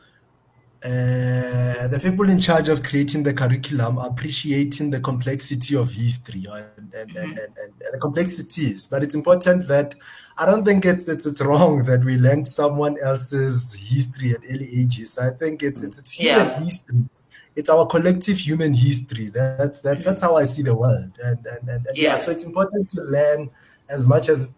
uh, 0.83 1.87
the 1.87 1.99
people 2.01 2.29
in 2.29 2.37
charge 2.37 2.69
of 2.69 2.83
creating 2.83 3.23
the 3.23 3.33
curriculum 3.33 3.97
appreciating 3.97 4.91
the 4.91 4.99
complexity 4.99 5.75
of 5.75 5.91
history 5.91 6.45
and, 6.47 6.93
and, 6.93 7.11
mm-hmm. 7.11 7.19
and, 7.19 7.37
and, 7.37 7.73
the 7.91 7.99
complexities. 7.99 8.85
But 8.85 9.01
it's 9.01 9.15
important 9.15 9.67
that 9.67 9.95
I 10.37 10.45
don't 10.45 10.65
think 10.65 10.85
it's, 10.85 11.07
it's 11.07 11.25
it's 11.25 11.41
wrong 11.41 11.85
that 11.85 12.03
we 12.03 12.17
learn 12.17 12.45
someone 12.45 12.97
else's 13.01 13.73
history 13.73 14.31
at 14.31 14.41
early 14.49 14.69
ages. 14.81 15.17
I 15.17 15.31
think 15.31 15.63
it's 15.63 15.81
it's, 15.81 15.99
it's 15.99 16.11
human 16.11 16.47
yeah. 16.47 16.59
history. 16.59 17.09
It's 17.55 17.69
our 17.69 17.85
collective 17.87 18.37
human 18.37 18.73
history. 18.73 19.29
That's 19.29 19.81
that's 19.81 20.05
that's 20.05 20.21
how 20.21 20.35
I 20.35 20.43
see 20.43 20.61
the 20.61 20.75
world. 20.75 21.11
And 21.23 21.45
and, 21.45 21.69
and, 21.69 21.85
and 21.87 21.97
yeah. 21.97 22.15
yeah, 22.15 22.19
so 22.19 22.31
it's 22.31 22.43
important 22.43 22.89
to 22.91 23.01
learn 23.03 23.49
as 23.89 24.05
much 24.07 24.29
as 24.29 24.53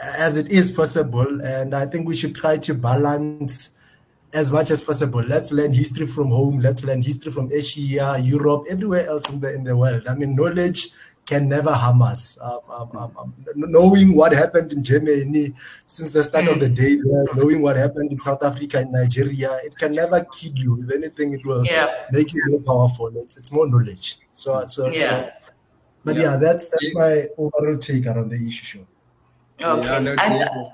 as 0.00 0.38
it 0.38 0.50
is 0.50 0.72
possible. 0.72 1.42
And 1.42 1.74
I 1.74 1.86
think 1.86 2.08
we 2.08 2.16
should 2.16 2.34
try 2.34 2.56
to 2.56 2.74
balance 2.74 3.70
as 4.32 4.52
much 4.52 4.70
as 4.70 4.82
possible. 4.82 5.22
Let's 5.22 5.50
learn 5.50 5.72
history 5.72 6.06
from 6.06 6.30
home. 6.30 6.60
Let's 6.60 6.84
learn 6.84 7.02
history 7.02 7.32
from 7.32 7.50
Asia, 7.52 8.16
Europe, 8.20 8.66
everywhere 8.68 9.06
else 9.06 9.28
in 9.30 9.40
the 9.40 9.54
in 9.54 9.64
the 9.64 9.76
world. 9.76 10.06
I 10.08 10.14
mean, 10.14 10.34
knowledge 10.34 10.88
can 11.28 11.46
never 11.46 11.72
harm 11.72 12.00
us. 12.00 12.38
Um, 12.40 12.60
um, 12.70 12.90
um, 12.96 13.12
um 13.18 13.34
knowing 13.54 14.14
what 14.16 14.32
happened 14.32 14.72
in 14.72 14.82
Germany 14.82 15.52
since 15.86 16.10
the 16.10 16.24
start 16.24 16.48
of 16.48 16.58
the 16.58 16.70
day, 16.70 16.96
there, 16.96 17.24
knowing 17.36 17.60
what 17.60 17.76
happened 17.76 18.10
in 18.10 18.18
South 18.18 18.42
Africa 18.42 18.78
and 18.78 18.90
Nigeria, 18.90 19.60
it 19.62 19.76
can 19.76 19.94
never 19.94 20.24
kill 20.32 20.56
you. 20.56 20.82
If 20.82 20.90
anything, 20.90 21.34
it 21.34 21.44
will 21.44 21.66
yeah. 21.66 22.06
make 22.12 22.32
you 22.32 22.42
more 22.48 22.64
powerful. 22.64 23.12
It's 23.16 23.36
it's 23.36 23.52
more 23.52 23.68
knowledge. 23.68 24.16
So 24.32 24.66
so, 24.68 24.88
yeah. 24.88 24.96
so 24.96 25.30
but 26.02 26.16
yeah. 26.16 26.22
yeah, 26.22 26.36
that's 26.38 26.70
that's 26.70 26.94
my 26.94 27.28
overall 27.36 27.76
take 27.76 28.06
around 28.06 28.30
the 28.30 28.40
issue. 28.46 28.86
Okay. 29.60 29.84
Yeah, 29.84 29.98
no, 29.98 30.16
and, 30.16 30.34
yeah, 30.40 30.70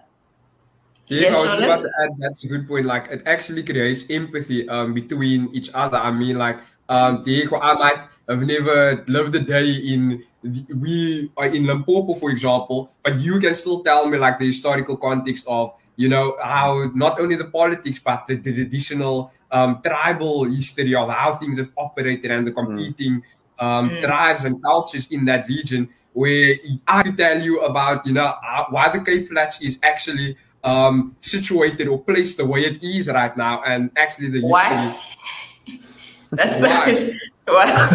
yes, 1.08 1.34
I 1.34 1.40
was 1.40 1.62
about 1.62 1.82
to 1.82 1.90
add 2.00 2.10
that's 2.18 2.44
a 2.44 2.46
good 2.46 2.68
point. 2.68 2.86
Like 2.86 3.08
it 3.10 3.26
actually 3.26 3.64
creates 3.64 4.04
empathy 4.08 4.68
um 4.68 4.94
between 4.94 5.50
each 5.50 5.70
other. 5.74 5.98
I 5.98 6.12
mean, 6.12 6.38
like 6.38 6.60
um 6.88 7.24
Diego, 7.24 7.58
I 7.58 7.74
might 7.74 8.00
have 8.28 8.42
never 8.46 9.02
lived 9.08 9.34
a 9.34 9.40
day 9.40 9.72
in 9.72 10.22
we 10.44 11.30
are 11.36 11.46
in 11.46 11.66
Limpopo, 11.66 12.14
for 12.14 12.30
example, 12.30 12.90
but 13.02 13.16
you 13.16 13.40
can 13.40 13.54
still 13.54 13.82
tell 13.82 14.08
me 14.08 14.18
like 14.18 14.38
the 14.38 14.46
historical 14.46 14.96
context 14.96 15.46
of 15.48 15.72
you 15.96 16.08
know 16.08 16.36
how 16.42 16.90
not 16.94 17.20
only 17.20 17.36
the 17.36 17.44
politics 17.44 18.00
but 18.00 18.26
the, 18.26 18.34
the 18.34 18.52
traditional 18.52 19.32
um, 19.52 19.80
tribal 19.82 20.44
history 20.44 20.94
of 20.94 21.08
how 21.08 21.34
things 21.34 21.58
have 21.58 21.70
operated 21.76 22.30
and 22.30 22.46
the 22.46 22.52
mm. 22.52 22.54
competing 22.54 23.20
mm. 23.20 23.22
Um, 23.60 23.90
mm. 23.90 24.02
tribes 24.02 24.44
and 24.44 24.60
cultures 24.60 25.06
in 25.12 25.24
that 25.26 25.46
region 25.46 25.88
where 26.12 26.56
I 26.88 27.04
could 27.04 27.16
tell 27.16 27.40
you 27.40 27.60
about, 27.60 28.04
you 28.04 28.12
know, 28.12 28.34
why 28.70 28.88
the 28.88 28.98
Cape 28.98 29.28
Flats 29.28 29.62
is 29.62 29.78
actually 29.84 30.36
um, 30.64 31.14
situated 31.20 31.86
or 31.86 32.02
placed 32.02 32.38
the 32.38 32.46
way 32.46 32.64
it 32.64 32.82
is 32.82 33.08
right 33.08 33.36
now, 33.36 33.62
and 33.62 33.90
actually 33.96 34.30
the 34.30 34.40
why? 34.40 34.98
That's 36.36 36.56
the 36.60 37.20
Wow. 37.46 37.88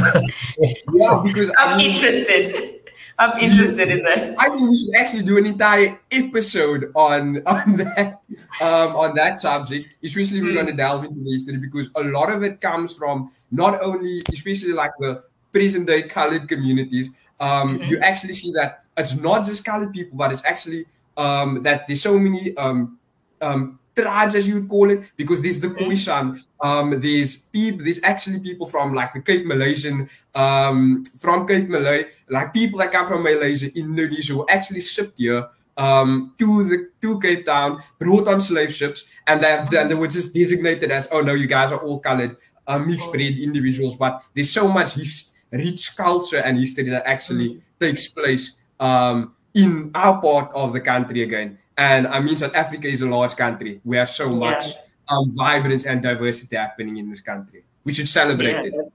yeah, 0.94 1.22
because 1.24 1.52
I'm 1.58 1.70
I 1.70 1.78
mean, 1.78 1.96
interested. 1.96 2.82
I'm 3.18 3.38
interested 3.40 3.90
in 3.90 4.04
that. 4.04 4.36
I 4.38 4.50
think 4.50 4.70
we 4.70 4.78
should 4.78 4.96
actually 4.96 5.24
do 5.24 5.38
an 5.38 5.46
entire 5.46 6.00
episode 6.12 6.92
on 6.96 7.42
on 7.48 7.78
that 7.78 8.22
um, 8.62 8.96
on 8.96 9.16
that 9.16 9.40
subject. 9.40 9.90
Especially 10.04 10.42
we're 10.42 10.52
mm. 10.52 10.56
going 10.56 10.68
to 10.68 10.74
delve 10.74 11.04
into 11.04 11.22
the 11.22 11.32
history 11.32 11.58
because 11.58 11.90
a 11.96 12.04
lot 12.04 12.32
of 12.32 12.44
it 12.44 12.62
comes 12.62 12.96
from 12.96 13.32
not 13.52 13.82
only, 13.82 14.22
especially 14.32 14.74
like 14.74 14.92
the 15.00 15.24
present 15.52 15.88
day 15.88 16.04
colored 16.04 16.48
communities. 16.48 17.10
Um, 17.40 17.80
mm-hmm. 17.80 17.90
You 17.90 18.00
actually 18.00 18.34
see 18.34 18.52
that 18.52 18.84
it's 18.98 19.16
not 19.16 19.46
just 19.46 19.66
colored 19.66 19.92
people, 19.94 20.18
but 20.18 20.32
it's 20.32 20.46
actually 20.46 20.86
um, 21.18 21.64
that 21.64 21.88
there's 21.88 22.02
so 22.02 22.20
many 22.20 22.56
um, 22.58 23.00
um, 23.42 23.79
tribes, 24.02 24.36
as 24.36 24.48
you 24.48 24.56
would 24.56 24.70
call 24.70 24.90
it, 24.92 25.12
because 25.18 25.42
there's 25.42 25.60
the 25.60 25.70
mm-hmm. 25.70 25.92
Khoisan, 25.92 26.44
um, 26.62 27.00
there's 27.00 27.36
people, 27.36 27.84
there's 27.84 28.02
actually 28.04 28.40
people 28.40 28.68
from 28.68 28.94
like 28.94 29.14
the 29.14 29.22
Cape 29.22 29.46
Malaysian, 29.46 30.10
um, 30.36 31.04
from 31.20 31.48
Cape 31.48 31.70
Malay, 31.70 32.06
like 32.30 32.54
people 32.54 32.80
that 32.80 32.92
come 32.92 33.08
from 33.08 33.24
Malaysia, 33.24 33.68
Indonesia, 33.78 34.34
who 34.34 34.46
actually 34.50 34.82
shipped 34.82 35.18
here 35.18 35.48
um, 35.78 36.34
to 36.38 36.64
the 36.64 36.90
to 37.02 37.20
Cape 37.20 37.46
Town, 37.46 37.82
brought 38.00 38.28
on 38.28 38.42
slave 38.42 38.74
ships, 38.74 39.06
and 39.28 39.42
then, 39.42 39.68
then 39.72 39.88
they 39.88 39.96
were 39.96 40.08
just 40.08 40.34
designated 40.34 40.92
as, 40.92 41.08
oh 41.12 41.22
no, 41.22 41.34
you 41.34 41.48
guys 41.48 41.72
are 41.72 41.80
all 41.80 42.00
colored, 42.00 42.36
uh, 42.68 42.80
mixed 42.80 43.12
breed 43.12 43.40
individuals. 43.40 43.96
But 43.96 44.22
there's 44.34 44.52
so 44.52 44.68
much 44.68 44.94
his, 44.94 45.34
rich 45.52 45.96
culture 45.96 46.38
and 46.38 46.58
history 46.58 46.90
that 46.90 47.08
actually 47.08 47.50
mm. 47.50 47.62
takes 47.80 48.08
place 48.08 48.54
um, 48.80 49.34
in 49.54 49.92
our 49.96 50.22
part 50.22 50.52
of 50.54 50.74
the 50.74 50.80
country 50.80 51.24
again. 51.24 51.58
And 51.80 52.08
I 52.08 52.20
mean, 52.20 52.36
South 52.36 52.56
Africa 52.56 52.88
is 52.88 53.02
a 53.02 53.08
large 53.08 53.38
country. 53.38 53.80
We 53.86 53.96
have 53.96 54.10
so 54.10 54.30
much 54.30 54.66
yeah. 54.68 54.74
um, 55.08 55.32
vibrance 55.34 55.86
and 55.86 56.04
diversity 56.04 56.58
happening 56.58 56.98
in 56.98 57.10
this 57.10 57.22
country. 57.22 57.64
We 57.86 57.94
should 57.94 58.10
celebrate 58.10 58.52
yeah. 58.52 58.82
it. 58.82 58.94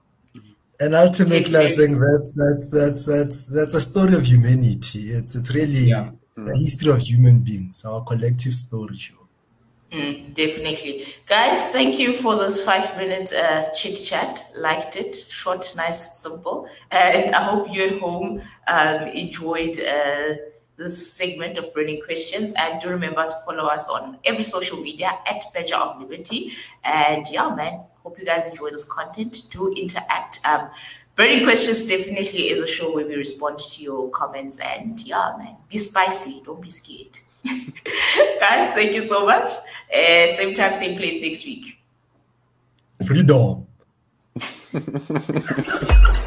And 0.79 0.93
ultimately, 0.93 1.57
I 1.57 1.75
think 1.75 1.97
that's 1.99 2.31
that's 2.33 2.67
that's 2.69 3.05
that's 3.05 3.45
that's 3.47 3.73
a 3.73 3.81
story 3.81 4.13
of 4.13 4.23
humanity. 4.27 5.13
It's 5.13 5.33
it's 5.33 5.51
really 5.55 5.85
yeah. 5.95 6.11
the 6.35 6.55
history 6.55 6.91
of 6.91 6.99
human 7.01 7.39
beings, 7.39 7.83
our 7.85 8.03
collective 8.03 8.53
story. 8.53 8.99
Mm, 9.91 10.35
definitely. 10.35 11.07
Guys, 11.25 11.69
thank 11.71 11.97
you 11.97 12.13
for 12.17 12.35
those 12.35 12.61
five 12.61 12.97
minutes 12.97 13.31
uh, 13.31 13.69
chit 13.75 13.97
chat. 14.05 14.45
Liked 14.57 14.95
it. 14.95 15.15
Short, 15.29 15.73
nice, 15.75 16.21
simple. 16.21 16.67
And 16.91 17.33
I 17.33 17.43
hope 17.43 17.73
you 17.73 17.81
at 17.87 17.99
home 17.99 18.41
um, 18.67 19.07
enjoyed 19.07 19.79
uh, 19.79 20.35
this 20.77 21.11
segment 21.11 21.57
of 21.57 21.73
Burning 21.73 22.01
Questions. 22.01 22.53
And 22.57 22.81
do 22.81 22.89
remember 22.89 23.27
to 23.27 23.35
follow 23.45 23.65
us 23.65 23.87
on 23.87 24.17
every 24.25 24.43
social 24.43 24.79
media 24.79 25.11
at 25.25 25.41
Pleasure 25.51 25.75
of 25.75 25.99
Liberty. 26.01 26.53
And 26.83 27.27
yeah, 27.29 27.53
man, 27.53 27.81
hope 28.03 28.19
you 28.19 28.25
guys 28.25 28.45
enjoy 28.45 28.69
this 28.69 28.83
content. 28.83 29.43
Do 29.51 29.73
interact. 29.73 30.39
Um, 30.45 30.69
Burning 31.15 31.45
Questions 31.45 31.85
definitely 31.85 32.49
is 32.49 32.59
a 32.59 32.67
show 32.67 32.93
where 32.93 33.07
we 33.07 33.15
respond 33.15 33.59
to 33.59 33.81
your 33.81 34.09
comments. 34.09 34.59
And 34.59 34.99
yeah, 34.99 35.33
man, 35.37 35.55
be 35.69 35.77
spicy. 35.77 36.41
Don't 36.45 36.61
be 36.61 36.69
scared. 36.69 37.17
Guys, 37.45 38.73
thank 38.73 38.93
you 38.93 39.01
so 39.01 39.25
much. 39.25 39.47
Uh, 39.93 40.31
same 40.35 40.55
time, 40.55 40.75
same 40.75 40.97
place 40.97 41.21
next 41.21 41.45
week. 41.45 41.77
Freedom. 43.05 43.67